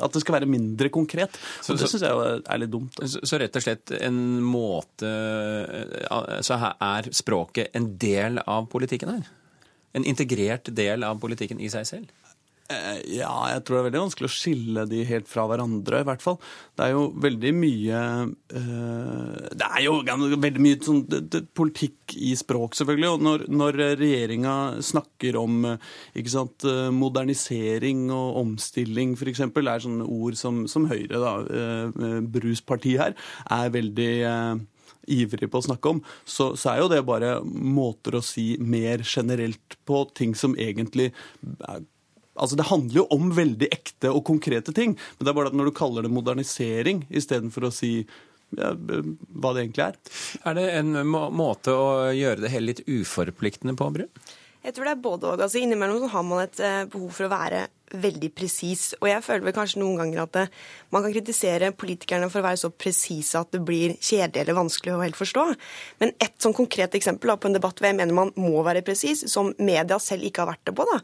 at 0.00 0.14
det 0.14 0.22
skal 0.22 0.38
være 0.38 0.48
mindre 0.50 0.90
konkret. 0.92 1.36
Så, 1.60 1.76
det 1.76 1.88
syns 1.90 2.04
jeg 2.04 2.40
er 2.40 2.60
litt 2.60 2.72
dumt. 2.72 2.96
Så, 3.00 3.22
så, 3.28 3.38
rett 3.40 3.56
og 3.56 3.64
slett 3.64 3.94
en 4.00 4.18
måte 4.44 5.08
eh, 5.08 6.34
Så 6.44 6.58
er 6.58 7.12
språket 7.14 7.76
en 7.76 7.92
del 8.00 8.40
av 8.42 8.68
politikken 8.72 9.12
her? 9.12 9.30
En 9.92 10.06
integrert 10.08 10.72
del 10.74 11.04
av 11.06 11.20
politikken 11.22 11.60
i 11.60 11.70
seg 11.72 11.88
selv? 11.88 12.12
Eh, 12.72 13.00
ja, 13.18 13.32
jeg 13.50 13.62
tror 13.64 13.76
det 13.76 13.80
er 13.80 13.86
veldig 13.88 14.02
vanskelig 14.04 14.28
å 14.28 14.32
skille 14.32 14.84
de 14.88 15.02
helt 15.08 15.28
fra 15.28 15.44
hverandre, 15.50 16.02
i 16.02 16.06
hvert 16.06 16.22
fall. 16.24 16.38
Det 16.78 16.86
er 16.86 16.94
jo 16.94 17.04
veldig 17.22 17.52
mye 17.56 18.00
uh, 18.54 19.48
Det 19.50 19.68
er 19.68 19.82
jo 19.84 19.96
veldig 20.06 20.62
mye 20.62 20.78
sånn, 20.84 21.02
det, 21.10 21.22
det, 21.32 21.42
politikk 21.58 22.16
i 22.16 22.32
språk, 22.38 22.76
selvfølgelig. 22.78 23.10
Og 23.10 23.26
når, 23.26 23.46
når 23.52 23.80
regjeringa 24.00 24.56
snakker 24.84 25.38
om 25.40 25.72
ikke 26.18 26.32
sant, 26.32 26.68
modernisering 26.94 28.06
og 28.14 28.42
omstilling, 28.44 29.16
f.eks., 29.18 29.44
er 29.44 29.86
sånne 29.86 30.08
ord 30.08 30.38
som, 30.38 30.64
som 30.70 30.88
Høyre, 30.90 31.20
da, 31.22 31.36
uh, 31.42 32.20
bruspartiet 32.32 33.02
her, 33.02 33.18
er 33.52 33.74
veldig 33.74 34.12
ivrig 35.10 35.50
på 35.50 35.60
å 35.60 35.66
snakke 35.66 35.94
om, 35.94 36.02
så, 36.24 36.52
så, 36.56 36.72
er 36.72 36.82
jo 36.82 36.90
det 36.92 37.02
bare 37.08 37.38
måter 37.44 38.18
å 38.18 38.24
si 38.24 38.56
mer 38.60 39.04
generelt 39.06 39.78
på 39.88 40.04
ting 40.14 40.36
som 40.38 40.56
egentlig 40.58 41.12
Altså 42.32 42.56
Det 42.56 42.64
handler 42.64 42.96
jo 42.96 43.02
om 43.12 43.26
veldig 43.36 43.66
ekte 43.74 44.08
og 44.08 44.22
konkrete 44.24 44.72
ting, 44.72 44.94
men 44.96 45.26
det 45.26 45.28
er 45.28 45.36
bare 45.36 45.50
at 45.50 45.56
når 45.58 45.68
du 45.68 45.74
kaller 45.76 46.06
det 46.06 46.14
modernisering 46.16 47.02
istedenfor 47.12 47.66
å 47.68 47.70
si 47.74 47.90
ja, 48.56 48.70
hva 48.72 49.52
det 49.52 49.66
egentlig 49.66 49.84
er. 49.84 49.98
Er 50.48 50.56
det 50.56 50.64
en 50.78 50.96
må 51.08 51.26
måte 51.36 51.74
å 51.76 51.90
gjøre 52.16 52.44
det 52.44 52.52
hele 52.54 52.70
litt 52.70 52.82
uforpliktende 52.88 53.76
på, 53.76 53.90
Bru? 53.92 54.06
Jeg 54.62 54.76
tror 54.76 54.86
det 54.86 54.94
er 54.94 55.04
både 55.04 55.28
og. 55.28 55.44
Altså, 55.44 55.60
innimellom 55.60 56.08
har 56.12 56.26
man 56.26 56.44
et 56.44 56.60
eh, 56.62 56.82
behov 56.90 57.12
for 57.16 57.26
å 57.26 57.32
være 57.32 57.66
veldig 57.94 58.30
presis. 58.36 58.92
Og 59.00 59.08
jeg 59.10 59.24
føler 59.24 59.46
vel 59.46 59.54
kanskje 59.56 59.80
noen 59.82 60.00
ganger 60.00 60.22
at 60.24 60.34
det, 60.36 60.44
man 60.94 61.04
kan 61.04 61.14
kritisere 61.14 61.72
politikerne 61.76 62.28
for 62.32 62.42
å 62.42 62.46
være 62.46 62.60
så 62.62 62.70
presise 62.72 63.40
at 63.40 63.52
det 63.54 63.62
blir 63.66 63.94
kjedelig 63.98 64.42
eller 64.42 64.58
vanskelig 64.58 64.94
å 64.94 65.02
helt 65.02 65.18
forstå. 65.18 65.44
Men 66.02 66.14
et 66.22 66.34
sånn 66.42 66.56
konkret 66.56 66.96
eksempel 66.98 67.32
da, 67.32 67.38
på 67.40 67.50
en 67.50 67.56
debatt 67.56 67.78
hvor 67.78 67.88
jeg 67.88 67.98
mener 67.98 68.16
man 68.16 68.32
må 68.40 68.64
være 68.64 68.84
presis, 68.86 69.24
som 69.30 69.52
media 69.58 69.98
selv 70.02 70.26
ikke 70.28 70.44
har 70.44 70.52
vært 70.54 70.64
det 70.68 70.76
på, 70.78 70.86
da, 70.88 70.98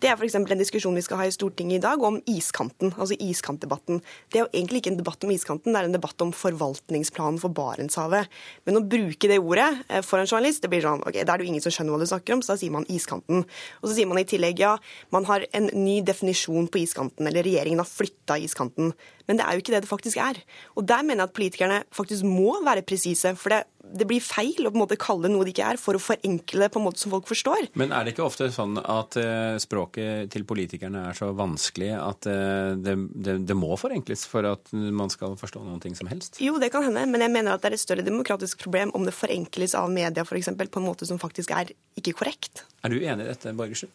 det 0.00 0.10
er 0.10 0.16
f.eks. 0.16 0.38
en 0.40 0.62
diskusjon 0.62 0.96
vi 0.96 1.04
skal 1.04 1.20
ha 1.20 1.28
i 1.28 1.34
Stortinget 1.34 1.80
i 1.80 1.84
dag 1.84 2.02
om 2.06 2.18
iskanten, 2.30 2.94
altså 2.96 3.18
iskantdebatten. 3.20 4.00
Det 4.32 4.40
er 4.40 4.46
jo 4.46 4.50
egentlig 4.52 4.82
ikke 4.82 4.94
en 4.94 5.00
debatt 5.00 5.26
om 5.26 5.34
iskanten, 5.34 5.74
det 5.74 5.82
er 5.82 5.90
en 5.90 5.96
debatt 5.96 6.24
om 6.24 6.32
forvaltningsplanen 6.36 7.40
for 7.42 7.54
Barentshavet. 7.54 8.30
Men 8.68 8.80
å 8.80 8.84
bruke 8.84 9.30
det 9.30 9.40
ordet 9.40 9.68
eh, 9.88 10.02
for 10.06 10.22
en 10.22 10.28
journalist, 10.28 10.64
det 10.64 10.72
blir 10.72 10.84
sånn 10.84 11.04
ok, 11.04 11.20
da 11.20 11.34
er 11.34 11.40
det 11.40 11.46
jo 11.46 11.52
ingen 11.54 11.64
som 11.64 11.74
skjønner 11.74 11.96
hva 11.96 12.02
du 12.02 12.10
snakker 12.10 12.36
om, 12.36 12.44
så 12.44 12.54
da 12.54 12.60
sier 12.62 12.74
man 12.74 12.88
iskanten. 12.90 13.44
Og 13.80 13.88
så 13.88 13.96
sier 13.96 14.10
man 14.10 14.20
i 14.20 14.26
tillegg 14.28 14.62
ja, 14.62 14.74
man 15.14 15.28
har 15.28 15.44
en 15.56 15.68
ny 15.76 16.00
definisjon 16.06 16.29
definisjon 16.30 16.68
på 16.70 16.78
iskanten, 16.78 17.26
eller 17.26 17.42
regjeringen 17.42 17.80
har 17.80 17.88
flytta 17.88 18.38
iskanten. 18.38 18.92
Men 19.26 19.38
det 19.38 19.44
er 19.46 19.54
jo 19.54 19.62
ikke 19.62 19.74
det 19.74 19.84
det 19.84 19.90
faktisk 19.90 20.18
er. 20.18 20.38
Og 20.76 20.86
der 20.86 21.02
mener 21.02 21.24
jeg 21.24 21.30
at 21.30 21.36
politikerne 21.36 21.82
faktisk 21.94 22.24
må 22.26 22.62
være 22.64 22.82
presise. 22.82 23.34
For 23.38 23.52
det, 23.52 23.60
det, 23.84 24.06
blir 24.08 24.22
feil 24.22 24.66
å 24.66 24.72
på 24.72 24.78
en 24.78 24.82
måte 24.82 24.98
kalle 24.98 25.30
noe 25.30 25.44
det 25.46 25.54
ikke 25.54 25.68
er, 25.74 25.78
for 25.78 25.94
å 25.94 26.02
forenkle 26.02 26.64
det 26.64 26.70
på 26.72 26.80
en 26.80 26.86
måte 26.88 27.02
som 27.02 27.12
folk 27.14 27.28
forstår. 27.30 27.70
Men 27.78 27.94
er 27.94 28.04
det 28.04 28.14
ikke 28.14 28.26
ofte 28.26 28.50
sånn 28.54 28.80
at 28.80 29.18
uh, 29.20 29.54
språket 29.62 30.32
til 30.34 30.46
politikerne 30.48 31.04
er 31.10 31.18
så 31.18 31.30
vanskelig 31.36 31.92
at 31.98 32.26
uh, 32.30 32.74
det, 32.74 32.96
det, 33.14 33.38
det, 33.46 33.58
må 33.58 33.76
forenkles 33.78 34.26
for 34.30 34.46
at 34.50 34.74
man 34.74 35.12
skal 35.12 35.38
forstå 35.38 35.62
noen 35.62 35.82
ting 35.82 35.94
som 35.98 36.10
helst? 36.10 36.40
Jo, 36.42 36.58
det 36.62 36.72
kan 36.74 36.86
hende, 36.88 37.06
men 37.10 37.22
jeg 37.22 37.34
mener 37.34 37.54
at 37.54 37.62
det 37.62 37.72
er 37.72 37.78
et 37.78 37.86
større 37.86 38.06
demokratisk 38.06 38.62
problem 38.64 38.94
om 38.98 39.06
det 39.06 39.14
forenkles 39.14 39.76
av 39.78 39.90
media 39.94 40.26
f.eks. 40.26 40.50
på 40.58 40.82
en 40.82 40.90
måte 40.90 41.06
som 41.06 41.22
faktisk 41.22 41.54
er 41.54 41.74
ikke 42.00 42.18
korrekt. 42.22 42.64
Er 42.82 42.90
du 42.90 42.98
enig 42.98 43.26
i 43.26 43.30
dette, 43.30 43.54
Borgersen? 43.54 43.92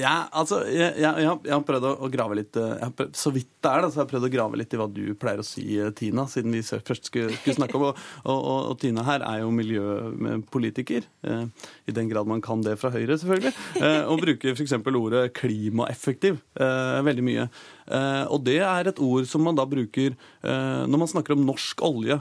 Ja, 0.00 0.30
altså, 0.32 0.62
jeg, 0.72 0.94
jeg, 0.96 1.24
jeg, 1.26 1.52
har 1.52 1.64
prøvd 1.68 1.86
å 1.90 2.08
grave 2.12 2.38
litt 2.38 2.56
eh, 2.56 2.86
prøvd, 2.96 3.18
Så 3.20 3.32
vidt 3.34 3.50
det 3.60 3.68
er, 3.68 3.82
da, 3.84 3.90
så 3.90 3.98
jeg 3.98 4.04
har 4.06 4.10
prøvd 4.14 4.26
å 4.28 4.30
grave 4.32 4.60
litt 4.60 4.72
i 4.72 4.78
hva 4.80 4.86
du 4.88 5.02
pleier 5.20 5.42
å 5.42 5.44
si, 5.44 5.64
eh, 5.76 5.90
Tina, 5.96 6.24
siden 6.30 6.54
vi 6.56 6.62
først 6.64 7.10
skulle, 7.10 7.34
skulle 7.36 7.58
snakke 7.58 7.76
om 7.76 7.84
og, 7.90 8.00
og, 8.22 8.38
og, 8.38 8.60
og, 8.70 8.78
Tina 8.80 9.04
her 9.04 9.24
er 9.28 9.42
jo 9.42 9.50
miljøpolitiker, 9.52 11.04
eh, 11.28 11.68
i 11.84 11.96
den 11.96 12.08
grad 12.08 12.30
man 12.30 12.40
kan 12.44 12.64
det 12.64 12.78
fra 12.80 12.92
Høyre, 12.94 13.18
selvfølgelig, 13.20 13.52
eh, 13.82 14.00
og 14.08 14.24
bruker 14.24 14.56
f.eks. 14.56 14.76
ordet 14.88 15.26
klimaeffektiv 15.36 16.40
eh, 16.56 17.02
veldig 17.10 17.26
mye. 17.26 17.46
Eh, 17.92 18.24
og 18.32 18.40
det 18.48 18.60
er 18.64 18.88
et 18.88 19.04
ord 19.04 19.28
som 19.28 19.44
man 19.44 19.58
da 19.58 19.68
bruker 19.68 20.16
når 20.40 20.98
man 21.00 21.08
snakker 21.10 21.34
om 21.34 21.44
norsk 21.44 21.82
olje. 21.84 22.16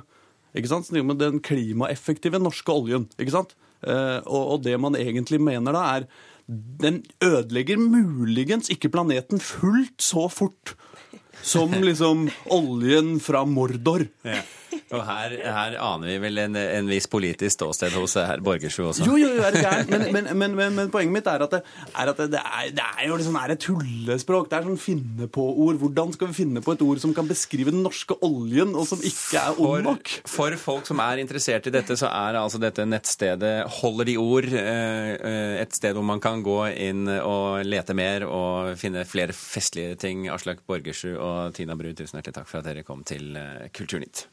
ikke 0.57 0.69
sant? 0.71 0.89
Om 0.91 1.15
den 1.17 1.39
klimaeffektive 1.45 2.41
norske 2.41 2.73
oljen. 2.73 3.07
ikke 3.15 3.37
sant? 3.37 3.55
Eh, 3.87 4.19
og 4.27 4.59
det 4.65 4.75
man 4.81 4.97
egentlig 4.99 5.39
mener 5.41 5.75
da, 5.75 5.83
er 5.95 6.07
den 6.49 7.03
ødelegger 7.23 7.77
muligens 7.77 8.69
ikke 8.73 8.89
planeten 8.89 9.41
fullt 9.43 10.01
så 10.01 10.27
fort 10.33 10.73
som 11.45 11.73
liksom 11.89 12.27
oljen 12.51 13.19
fra 13.23 13.45
Mordor. 13.45 14.07
Ja. 14.25 14.41
Og 14.89 15.03
her, 15.05 15.35
her, 15.45 15.75
aner 15.77 16.09
vi 16.09 16.15
vel 16.23 16.41
en, 16.41 16.55
en 16.57 16.87
viss 16.89 17.05
politisk 17.11 17.59
ståsted 17.59 17.93
hos 17.93 18.15
herr 18.17 18.41
Borgersrud 18.41 18.89
også? 18.89 19.05
Jo, 19.05 19.17
jo, 19.21 19.29
er 19.43 19.53
det 19.53 19.61
gærent. 19.61 19.91
Men, 19.93 20.29
men, 20.33 20.55
men, 20.57 20.75
men, 20.77 20.89
poenget 20.89 21.13
mitt 21.13 21.29
er 21.29 21.43
at 21.45 21.53
det 21.53 21.59
er, 21.61 22.09
at 22.09 22.21
det 22.33 22.39
er, 22.41 22.71
det 22.73 22.85
er 22.85 23.05
jo 23.05 23.19
liksom 23.19 23.37
er 23.37 23.53
et 23.53 23.61
tullespråk. 23.61 24.49
Det 24.49 24.57
er 24.57 24.65
sånn 24.65 24.81
finne 24.81 25.29
på-ord. 25.29 25.77
Hvordan 25.83 26.15
skal 26.15 26.31
vi 26.31 26.37
finne 26.39 26.63
på 26.65 26.73
et 26.73 26.81
ord 26.85 27.01
som 27.03 27.13
kan 27.17 27.29
beskrive 27.29 27.73
den 27.75 27.83
norske 27.85 28.17
oljen, 28.25 28.73
og 28.73 28.87
som 28.89 29.03
ikke 29.05 29.43
er 29.43 29.61
ond 29.61 29.85
nok? 29.91 30.13
For, 30.23 30.57
for 30.57 30.63
folk 30.63 30.89
som 30.89 31.03
er 31.05 31.21
interessert 31.21 31.69
i 31.69 31.75
dette, 31.75 31.97
så 31.99 32.09
er 32.09 32.39
altså 32.39 32.61
dette 32.61 32.87
nettstedet 32.89 33.53
Holder 33.79 34.09
de 34.09 34.17
ord 34.19 34.49
eh, 34.49 35.13
eh, 35.13 35.53
et 35.61 35.75
sted 35.75 35.93
hvor 35.97 36.05
man 36.05 36.21
kan 36.23 36.41
gå 36.45 36.57
inn 36.73 37.05
og 37.19 37.61
lete 37.67 37.93
mer 37.97 38.25
og 38.25 38.73
finne 38.79 39.05
flere 39.05 39.35
festlige 39.35 39.99
ting. 40.01 40.25
Aslak 40.33 40.65
Borgersrud 40.65 41.17
og 41.17 41.55
Tina 41.57 41.77
Bru, 41.77 41.93
tusen 41.93 42.19
hjertelig 42.19 42.41
takk 42.41 42.49
for 42.49 42.63
at 42.63 42.69
dere 42.71 42.85
kom 42.87 43.05
til 43.07 43.37
eh, 43.37 43.69
Kulturnytt. 43.75 44.25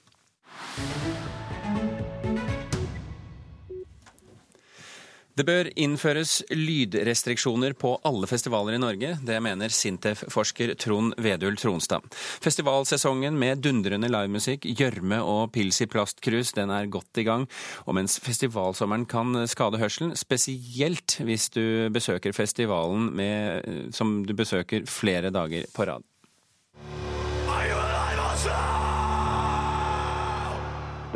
Det 5.37 5.45
bør 5.45 5.69
innføres 5.77 6.39
lydrestriksjoner 6.49 7.75
på 7.77 7.91
alle 8.09 8.29
festivaler 8.31 8.79
i 8.79 8.81
Norge. 8.81 9.11
Det 9.21 9.37
mener 9.45 9.69
Sintef-forsker 9.69 10.73
Trond 10.81 11.13
Vedul 11.21 11.59
Tronstad. 11.61 12.07
Festivalsesongen 12.41 13.37
med 13.37 13.61
dundrende 13.67 14.09
livemusikk, 14.09 14.65
gjørme 14.65 15.21
og 15.21 15.53
pils 15.53 15.83
i 15.85 15.89
plastkrus 15.93 16.55
den 16.57 16.73
er 16.73 16.89
godt 16.89 17.21
i 17.21 17.27
gang. 17.29 17.45
Og 17.85 17.99
mens 18.01 18.17
festivalsommeren 18.25 19.05
kan 19.13 19.43
skade 19.45 19.83
hørselen, 19.83 20.17
spesielt 20.17 21.19
hvis 21.21 21.51
du 21.53 21.93
besøker 21.93 22.33
festivalen 22.33 23.11
med, 23.21 23.93
som 23.93 24.23
du 24.25 24.33
besøker 24.33 24.89
flere 24.89 25.29
dager 25.37 25.69
på 25.77 25.85
rad. 25.85 26.09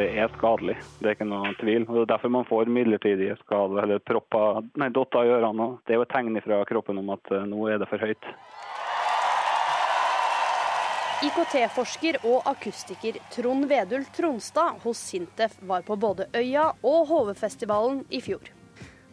Det 0.00 0.08
er 0.16 0.30
skadelig. 0.36 0.76
Det 1.00 1.10
er 1.10 1.16
ikke 1.16 1.28
noen 1.28 1.56
tvil. 1.60 1.84
Og 1.88 1.96
Det 1.98 2.04
er 2.06 2.12
derfor 2.14 2.32
man 2.32 2.48
får 2.48 2.72
midlertidige 2.72 3.36
skader 3.44 3.82
eller 3.84 4.00
propper, 4.00 4.62
nei, 4.80 4.88
dotter 4.94 5.26
i 5.26 5.34
ørene. 5.36 5.74
Det 5.84 5.94
er 5.94 6.00
jo 6.00 6.06
et 6.06 6.14
tegn 6.14 6.40
fra 6.44 6.62
kroppen 6.68 7.02
om 7.02 7.12
at 7.16 7.34
nå 7.50 7.66
er 7.68 7.82
det 7.82 7.90
for 7.90 8.00
høyt. 8.00 8.30
IKT-forsker 11.20 12.16
og 12.24 12.46
akustiker 12.48 13.18
Trond 13.34 13.66
Vedul 13.68 14.06
Tronstad 14.16 14.78
hos 14.86 15.02
Sintef 15.10 15.58
var 15.68 15.84
på 15.84 15.98
både 16.00 16.30
Øya 16.32 16.70
og 16.80 17.10
HV-festivalen 17.10 18.06
i 18.08 18.22
fjor. 18.24 18.59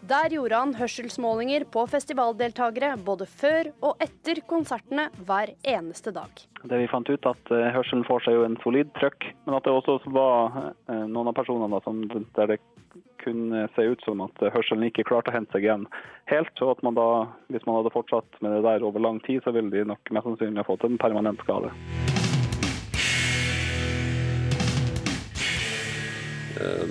Der 0.07 0.29
gjorde 0.31 0.55
han 0.55 0.69
hørselsmålinger 0.77 1.65
på 1.73 1.81
festivaldeltakere 1.91 2.93
både 3.03 3.25
før 3.27 3.67
og 3.83 4.03
etter 4.03 4.39
konsertene 4.47 5.09
hver 5.27 5.49
eneste 5.67 6.13
dag. 6.15 6.31
Det 6.63 6.77
vi 6.79 6.85
fant 6.87 7.09
ut 7.09 7.27
at 7.27 7.49
Hørselen 7.75 8.05
får 8.07 8.23
seg 8.23 8.37
jo 8.37 8.45
en 8.47 8.55
solid 8.61 8.93
trøkk, 8.95 9.25
men 9.43 9.57
at 9.57 9.65
det 9.65 9.73
også 9.73 9.97
var 10.15 10.69
noen 10.87 11.27
av 11.27 11.35
personene 11.35 11.81
som, 11.83 11.99
der 12.37 12.53
det 12.53 12.59
kunne 13.19 13.65
se 13.75 13.83
ut 13.83 14.05
som 14.07 14.21
at 14.23 14.45
hørselen 14.53 14.85
ikke 14.87 15.03
klarte 15.09 15.33
å 15.33 15.35
hente 15.35 15.57
seg 15.57 15.65
igjen 15.67 15.83
helt. 16.31 16.61
og 16.61 16.77
at 16.77 16.85
man 16.87 16.95
da, 16.95 17.07
Hvis 17.51 17.65
man 17.67 17.81
hadde 17.81 17.91
fortsatt 17.91 18.39
med 18.39 18.55
det 18.55 18.61
der 18.63 18.85
over 18.87 19.03
lang 19.03 19.19
tid, 19.25 19.41
så 19.43 19.51
ville 19.51 19.73
de 19.73 19.83
nok 19.91 20.13
mest 20.15 20.29
sannsynlig 20.29 20.63
ha 20.63 20.69
fått 20.69 20.85
en 20.87 20.95
permanent 21.01 21.43
skade. 21.43 21.73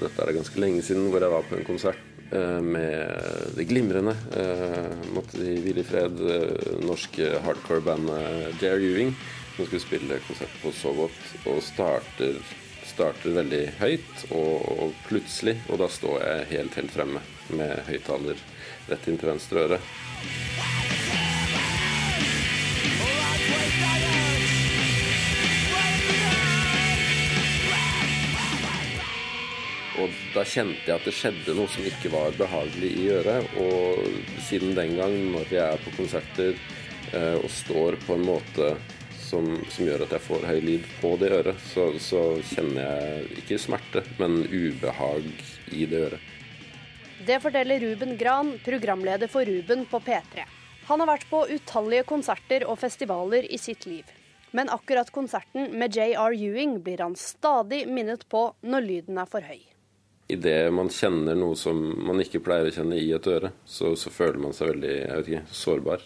Dette 0.05 0.21
er 0.21 0.37
ganske 0.37 0.61
lenge 0.61 0.85
siden 0.85 1.09
hvor 1.09 1.25
jeg 1.25 1.33
var 1.33 1.49
på 1.49 1.57
en 1.57 1.67
konsert 1.71 2.05
Eh, 2.05 2.16
med 2.31 3.53
det 3.55 3.65
glimrende, 3.65 4.17
eh, 4.37 5.13
måtte 5.15 5.39
de 5.39 5.57
hvile 5.63 5.81
i 5.81 5.87
fred, 5.87 6.21
eh, 6.21 6.79
norske 6.83 7.39
hardcore-bandet 7.45 8.61
Dare 8.61 8.83
Ewing, 8.83 9.15
som 9.57 9.67
skulle 9.67 9.81
spille 9.81 10.19
konsert 10.27 10.57
på 10.63 10.73
så 10.73 10.93
godt, 10.97 11.23
og 11.47 11.63
starter, 11.63 12.41
starter 12.87 13.37
veldig 13.39 13.63
høyt, 13.79 14.27
og, 14.31 14.69
og, 14.77 14.95
plutselig, 15.09 15.59
og 15.71 15.81
da 15.85 15.89
står 15.89 16.21
jeg 16.27 16.51
helt, 16.55 16.81
helt 16.83 16.95
fremme 16.99 17.25
med 17.49 17.87
høyttaler 17.89 18.43
rett 18.91 19.09
inn 19.09 19.19
til 19.21 19.33
venstre 19.33 19.67
øre. 19.69 19.81
Og 30.03 30.13
da 30.35 30.43
kjente 30.45 30.85
jeg 30.85 30.99
at 30.99 31.07
det 31.09 31.15
skjedde 31.17 31.55
noe 31.57 31.71
som 31.73 31.87
ikke 31.89 32.11
var 32.13 32.35
behagelig 32.37 32.91
i 33.01 33.07
øret. 33.17 33.49
Og 33.63 34.43
siden 34.45 34.75
den 34.77 34.97
gang, 34.99 35.15
når 35.33 35.53
jeg 35.53 35.65
er 35.65 35.83
på 35.85 35.95
konserter 35.97 36.53
eh, 37.17 37.37
og 37.39 37.49
står 37.53 37.97
på 38.05 38.17
en 38.19 38.27
måte 38.29 38.75
som, 39.17 39.49
som, 39.73 39.87
gjør 39.87 40.05
at 40.05 40.13
jeg 40.15 40.25
får 40.27 40.45
høy 40.51 40.61
lyd 40.63 40.89
på 41.01 41.15
det 41.21 41.31
øret, 41.35 41.63
så, 41.73 41.89
så 42.03 42.23
kjenner 42.53 42.83
jeg 42.85 43.41
ikke 43.43 43.61
smerte, 43.61 44.05
men 44.21 44.45
ubehag 44.45 45.27
i 45.75 45.87
det 45.89 46.03
øret. 46.11 46.33
Det 47.27 47.41
forteller 47.43 47.81
Ruben 47.83 48.15
Gran, 48.21 48.53
programleder 48.63 49.31
for 49.33 49.49
Ruben 49.49 49.87
på 49.91 50.01
P3. 50.05 50.45
Han 50.87 51.03
har 51.03 51.09
vært 51.09 51.27
på 51.31 51.41
utallige 51.51 52.05
konserter 52.07 52.69
og 52.69 52.79
festivaler 52.79 53.49
i 53.51 53.59
sitt 53.59 53.89
liv. 53.89 54.05
Men 54.55 54.71
akkurat 54.71 55.11
konserten 55.11 55.73
med 55.81 55.97
J.R. 55.97 56.37
Ewing 56.37 56.79
blir 56.85 57.03
han 57.03 57.17
stadig 57.19 57.83
minnet 57.91 58.29
på 58.31 58.53
når 58.63 58.87
lyden 58.87 59.19
er 59.19 59.33
for 59.33 59.43
høy 59.43 59.65
idet 60.29 60.73
man 60.75 60.91
kjenner 60.91 61.39
noe 61.39 61.57
som 61.59 61.79
man 62.07 62.21
ikke 62.23 62.43
pleier 62.45 62.71
å 62.71 62.75
kjenne 62.75 62.99
i 62.99 63.13
et 63.15 63.31
øre, 63.31 63.53
så, 63.65 63.95
så 63.99 64.13
føler 64.13 64.41
man 64.43 64.57
seg 64.57 64.73
veldig 64.75 64.93
jeg 64.97 65.15
vet 65.21 65.31
ikke, 65.33 65.47
sårbar. 65.63 66.05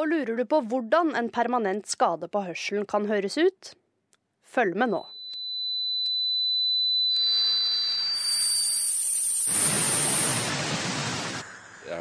Og 0.00 0.10
lurer 0.10 0.36
du 0.38 0.44
på 0.48 0.62
hvordan 0.70 1.14
en 1.18 1.30
permanent 1.34 1.88
skade 1.90 2.30
på 2.30 2.44
hørselen 2.46 2.86
kan 2.88 3.08
høres 3.10 3.38
ut? 3.38 3.74
Følg 4.50 4.78
med 4.78 4.94
nå. 4.94 5.04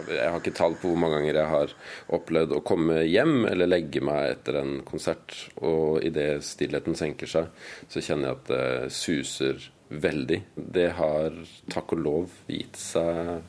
Jeg 0.09 0.29
har 0.31 0.37
ikke 0.39 0.53
tall 0.55 0.75
på 0.79 0.91
hvor 0.91 0.99
mange 1.01 1.17
ganger 1.17 1.37
jeg 1.37 1.49
har 1.51 1.73
opplevd 2.15 2.53
å 2.55 2.61
komme 2.65 3.01
hjem 3.03 3.43
eller 3.49 3.69
legge 3.69 4.01
meg 4.05 4.35
etter 4.35 4.59
en 4.61 4.79
konsert, 4.87 5.35
og 5.65 5.99
idet 6.05 6.45
stillheten 6.45 6.97
senker 6.97 7.29
seg, 7.29 7.49
så 7.89 8.01
kjenner 8.01 8.29
jeg 8.29 8.37
at 8.37 8.49
det 8.49 8.93
suser 8.95 9.67
veldig. 9.89 10.41
Det 10.55 10.89
har 10.97 11.35
takk 11.73 11.93
og 11.95 12.01
lov 12.05 12.33
gitt 12.47 12.77
seg 12.79 13.41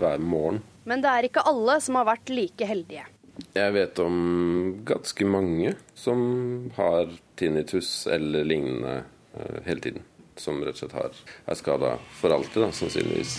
hver 0.00 0.22
morgen. 0.22 0.62
Men 0.84 1.02
det 1.04 1.10
er 1.10 1.28
ikke 1.28 1.44
alle 1.48 1.78
som 1.82 1.98
har 2.00 2.08
vært 2.10 2.32
like 2.34 2.68
heldige. 2.68 3.06
Jeg 3.54 3.74
vet 3.74 3.98
om 4.02 4.18
ganske 4.86 5.26
mange 5.26 5.74
som 5.98 6.20
har 6.76 7.10
tinnitus 7.38 8.06
eller 8.06 8.46
lignende 8.46 9.00
uh, 9.34 9.58
hele 9.66 9.80
tiden. 9.82 10.04
Som 10.38 10.60
rett 10.66 10.74
og 10.74 10.84
slett 10.84 10.98
har, 10.98 11.18
er 11.46 11.58
skada 11.58 11.94
for 12.18 12.34
alltid, 12.34 12.64
da, 12.66 12.70
sannsynligvis. 12.74 13.38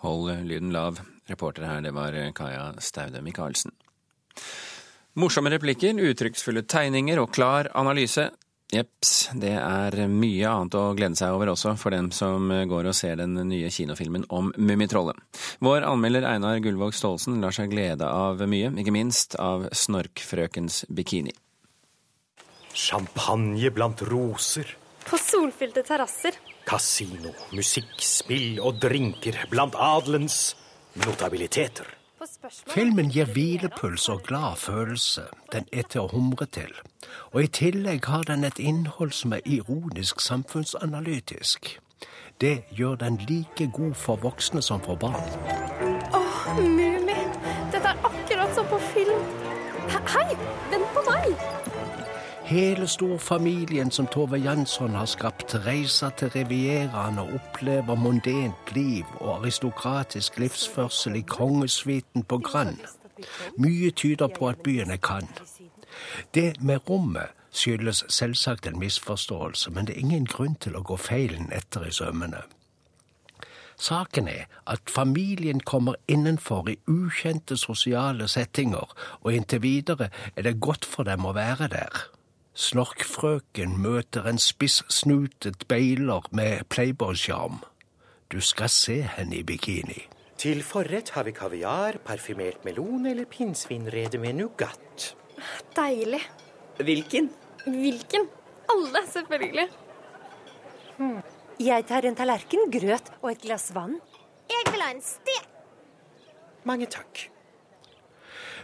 Hold 0.00 0.30
lyden 0.46 0.70
lav. 0.74 1.02
Reporter 1.30 1.66
her, 1.66 1.82
det 1.82 1.92
var 1.94 2.14
Kaja 2.34 2.72
Staude 2.82 3.22
Michaelsen. 3.22 3.74
Morsomme 5.18 5.50
replikker, 5.52 5.98
uttrykksfulle 6.10 6.62
tegninger 6.70 7.18
og 7.22 7.32
klar 7.34 7.68
analyse. 7.78 8.30
Jepps, 8.70 9.30
det 9.34 9.56
er 9.58 9.96
mye 10.06 10.46
annet 10.46 10.76
å 10.78 10.92
glede 10.94 11.18
seg 11.18 11.34
over 11.34 11.50
også 11.50 11.72
for 11.80 11.90
dem 11.90 12.12
som 12.14 12.46
går 12.70 12.86
og 12.86 12.94
ser 12.94 13.18
den 13.18 13.34
nye 13.50 13.70
kinofilmen 13.74 14.28
om 14.30 14.52
Mummitrollet. 14.54 15.18
Vår 15.58 15.86
anmelder 15.88 16.28
Einar 16.30 16.60
Gullvåg 16.62 16.94
Staalesen 16.94 17.40
lar 17.42 17.56
seg 17.56 17.72
glede 17.72 18.06
av 18.06 18.38
mye, 18.46 18.70
ikke 18.78 18.94
minst 18.94 19.34
av 19.42 19.66
Snorkfrøkens 19.74 20.84
bikini. 20.86 21.34
Champagne 22.70 23.74
blant 23.74 24.06
roser. 24.06 24.76
På 25.02 25.18
solfylte 25.18 25.82
terrasser. 25.82 26.38
Kasino, 26.68 27.34
musikk, 27.56 27.96
spill 27.98 28.60
og 28.62 28.78
drinker 28.78 29.48
blant 29.50 29.74
adelens 29.74 30.52
notabiliteter. 31.02 31.99
Filmen 32.48 33.10
gir 33.12 33.24
hvilepuls 33.24 34.08
og 34.08 34.22
glad 34.22 34.56
følelse. 34.56 35.22
Den 35.52 35.66
er 35.72 35.82
til 35.82 36.06
å 36.06 36.10
humre 36.12 36.46
til. 36.48 36.72
Og 37.32 37.44
i 37.44 37.50
tillegg 37.52 38.08
har 38.08 38.24
den 38.30 38.46
et 38.48 38.58
innhold 38.58 39.12
som 39.12 39.34
er 39.36 39.44
ironisk 39.44 40.20
samfunnsanalytisk. 40.24 41.74
Det 42.40 42.54
gjør 42.72 42.96
den 43.02 43.20
like 43.28 43.68
god 43.76 43.94
for 43.94 44.16
voksne 44.16 44.62
som 44.64 44.80
for 44.80 44.96
barn. 44.96 45.20
Åh, 46.14 46.16
oh, 46.16 46.56
Mummi! 46.56 47.18
Dette 47.72 47.92
er 47.92 48.08
akkurat 48.08 48.54
som 48.56 48.72
på 48.72 48.80
film. 48.94 49.20
Hei, 49.90 50.30
vent 50.72 50.94
på 50.96 51.04
meg! 51.10 51.69
Hele 52.50 52.88
storfamilien 52.88 53.90
som 53.90 54.06
Tove 54.06 54.38
Jansson 54.38 54.94
har 54.98 55.06
skapt, 55.06 55.52
reiser 55.66 56.10
til 56.18 56.32
Rivieraen 56.34 57.20
og 57.22 57.28
opplever 57.36 57.94
mondent 57.94 58.72
liv 58.74 59.06
og 59.20 59.36
aristokratisk 59.36 60.38
livsførsel 60.42 61.20
i 61.20 61.22
kongesuiten 61.22 62.26
på 62.26 62.38
Grand. 62.38 62.82
Mye 63.54 63.90
tyder 63.90 64.26
på 64.34 64.48
at 64.48 64.58
byen 64.66 64.90
er 64.90 64.98
kan. 64.98 65.30
Det 66.34 66.58
med 66.60 66.90
rommet 66.90 67.30
skyldes 67.50 68.04
selvsagt 68.08 68.66
en 68.66 68.78
misforståelse, 68.78 69.70
men 69.70 69.86
det 69.86 69.94
er 69.94 70.02
ingen 70.02 70.26
grunn 70.26 70.58
til 70.58 70.74
å 70.74 70.82
gå 70.82 70.98
feilen 70.98 71.52
etter 71.54 71.86
i 71.86 71.94
sømmene. 71.94 72.42
Saken 73.78 74.28
er 74.28 74.48
at 74.66 74.90
familien 74.90 75.60
kommer 75.60 76.02
innenfor 76.08 76.66
i 76.68 76.80
ukjente 76.90 77.56
sosiale 77.56 78.28
settinger, 78.28 78.90
og 79.20 79.34
inntil 79.34 79.62
videre 79.62 80.10
er 80.36 80.42
det 80.42 80.60
godt 80.60 80.84
for 80.84 81.06
dem 81.06 81.30
å 81.30 81.38
være 81.38 81.70
der. 81.70 82.10
Snorkfrøken 82.54 83.76
møter 83.78 84.26
en 84.26 84.38
spissnutet 84.42 85.66
beiler 85.70 86.26
med 86.34 86.64
Playboy-sjarm. 86.68 87.60
Du 88.30 88.40
skal 88.42 88.68
se 88.68 89.00
henne 89.16 89.38
i 89.38 89.44
bikini. 89.46 90.02
Til 90.40 90.62
forrett 90.64 91.12
har 91.14 91.26
vi 91.28 91.34
kaviar, 91.36 92.00
parfymert 92.04 92.64
melon 92.64 93.06
eller 93.06 93.28
pinnsvinrede 93.30 94.18
med 94.18 94.38
nougat. 94.40 95.14
Deilig. 95.76 96.22
Hvilken? 96.80 97.30
Hvilken? 97.66 98.28
Alle, 98.72 99.02
selvfølgelig. 99.12 99.68
Hmm. 100.96 101.18
Jeg 101.60 101.84
tar 101.86 102.06
en 102.08 102.16
tallerken 102.16 102.70
grøt 102.72 103.12
og 103.20 103.32
et 103.32 103.42
glass 103.44 103.74
vann. 103.74 103.98
Jeg 104.50 104.72
vil 104.72 104.82
ha 104.82 104.90
en 104.94 105.04
stek. 105.04 105.46
Mange 106.64 106.88
takk. 106.90 107.28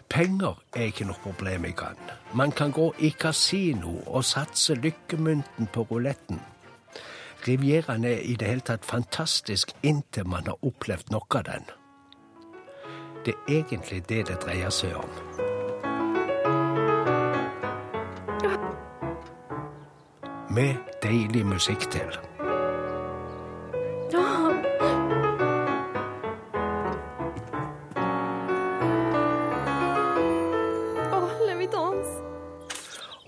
Penger 0.09 0.62
er 0.77 0.90
ikke 0.90 1.07
noe 1.09 1.19
problem 1.23 1.64
i 1.66 1.73
Cannes. 1.77 2.12
Man 2.35 2.53
kan 2.53 2.71
gå 2.73 2.92
i 2.99 3.11
kasino 3.19 3.97
og 4.07 4.25
satse 4.25 4.75
lykkemynten 4.75 5.66
på 5.73 5.87
ruletten. 5.90 6.40
Rivieraen 7.49 8.05
er 8.05 8.23
i 8.23 8.37
det 8.38 8.49
hele 8.49 8.64
tatt 8.66 8.87
fantastisk 8.87 9.75
inntil 9.83 10.27
man 10.27 10.47
har 10.47 10.62
opplevd 10.66 11.11
noe 11.14 11.27
av 11.38 11.45
den. 11.51 11.66
Det 13.27 13.35
er 13.49 13.59
egentlig 13.59 14.03
det 14.09 14.27
det 14.31 14.38
dreier 14.42 14.71
seg 14.71 14.95
om. 14.95 15.11
Med 20.51 20.77
deilig 21.03 21.47
musikk 21.47 21.90
til. 21.90 22.36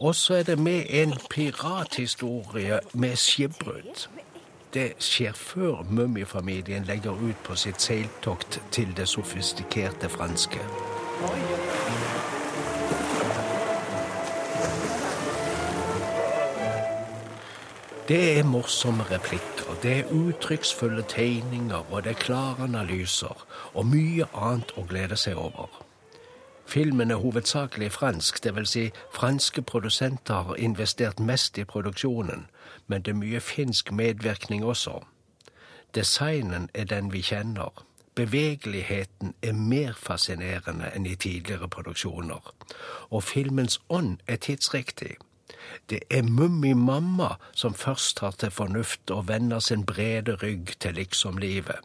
Og 0.09 0.15
så 0.15 0.35
er 0.35 0.43
det 0.43 0.59
med 0.59 0.85
en 0.89 1.13
pirathistorie 1.31 2.79
med 2.93 3.17
skipbrudd. 3.17 4.07
Det 4.75 4.93
skjer 5.05 5.33
før 5.33 5.83
Mummifamilien 5.91 6.85
legger 6.85 7.11
ut 7.11 7.43
på 7.45 7.57
sitt 7.57 7.83
seiltokt 7.85 8.57
til 8.73 8.95
det 8.97 9.05
sofistikerte 9.09 10.09
franske. 10.09 10.61
Det 18.09 18.39
er 18.39 18.49
morsomme 18.49 19.05
replikker, 19.11 19.77
det 19.83 19.93
er 19.99 20.15
uttrykksfulle 20.23 21.05
tegninger, 21.09 21.85
og 21.91 22.05
det 22.05 22.11
er 22.17 22.23
klare 22.25 22.65
analyser, 22.65 23.45
og 23.75 23.87
mye 23.93 24.25
annet 24.33 24.73
å 24.81 24.87
glede 24.89 25.21
seg 25.21 25.37
over. 25.37 25.88
Filmen 26.69 27.11
er 27.11 27.17
hovedsakelig 27.17 27.93
fransk, 27.93 28.45
dvs. 28.45 28.69
Si 28.69 28.91
franske 29.15 29.63
produsenter 29.63 30.35
har 30.35 30.55
investert 30.55 31.21
mest 31.21 31.59
i 31.59 31.65
produksjonen, 31.65 32.47
men 32.87 33.03
det 33.03 33.15
er 33.15 33.17
mye 33.17 33.41
finsk 33.41 33.93
medvirkning 33.93 34.65
også. 34.65 34.99
Designen 35.95 36.69
er 36.75 36.85
den 36.85 37.13
vi 37.13 37.23
kjenner. 37.23 37.85
Bevegeligheten 38.15 39.35
er 39.43 39.53
mer 39.53 39.97
fascinerende 39.97 40.93
enn 40.93 41.09
i 41.09 41.17
tidligere 41.17 41.73
produksjoner. 41.73 42.53
Og 43.11 43.25
filmens 43.25 43.81
ånd 43.89 44.19
er 44.27 44.37
tidsriktig. 44.37 45.17
Det 45.91 46.05
er 46.11 46.23
Mummi-mamma 46.23 47.39
som 47.55 47.75
først 47.75 48.17
tar 48.17 48.37
til 48.37 48.51
fornuft 48.51 49.11
og 49.11 49.29
vender 49.29 49.59
sin 49.59 49.87
brede 49.87 50.37
rygg 50.43 50.77
til 50.81 51.01
liksom-livet. 51.01 51.81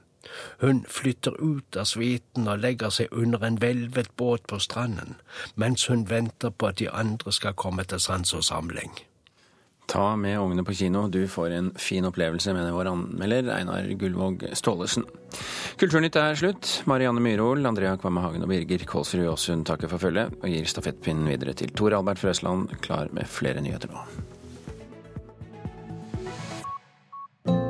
Hun 0.62 0.83
flytter 0.89 1.38
ut 1.41 1.77
av 1.77 1.88
sviten 1.89 2.47
og 2.47 2.62
legger 2.63 2.93
seg 2.93 3.12
under 3.12 3.43
en 3.43 3.59
hvelvet 3.62 4.13
båt 4.19 4.47
på 4.49 4.59
stranden, 4.63 5.17
mens 5.55 5.88
hun 5.91 6.05
venter 6.09 6.53
på 6.53 6.71
at 6.71 6.79
de 6.81 6.91
andre 6.91 7.33
skal 7.33 7.57
komme 7.57 7.86
til 7.88 8.01
sans 8.03 8.33
og 8.33 8.45
samling. 8.47 8.93
Ta 9.88 10.15
med 10.15 10.39
ungene 10.39 10.63
på 10.63 10.73
kino, 10.73 11.07
du 11.12 11.25
får 11.27 11.53
en 11.57 11.71
fin 11.77 12.05
opplevelse, 12.07 12.53
mener 12.55 12.71
vår 12.71 12.89
anmelder 12.93 13.51
Einar 13.57 13.89
Gullvåg 13.99 14.45
Staalesen. 14.55 15.03
Kulturnytt 15.81 16.17
er 16.19 16.39
slutt. 16.39 16.69
Marianne 16.89 17.21
Myhrol, 17.23 17.65
Andrea 17.67 17.97
Kvamme 17.99 18.23
Hagen 18.23 18.45
og 18.45 18.53
Birger 18.53 18.86
Kolsrud 18.88 19.27
Aasund 19.27 19.67
takker 19.67 19.91
for 19.91 20.01
følget, 20.01 20.38
og 20.39 20.47
gir 20.49 20.69
stafettpinnen 20.71 21.27
videre 21.27 21.57
til 21.57 21.75
Tor 21.75 21.97
Albert 21.97 22.23
Frøsland, 22.23 22.71
klar 22.86 23.12
med 23.12 23.27
flere 23.27 23.62
nyheter 23.62 23.91
nå. 23.91 24.07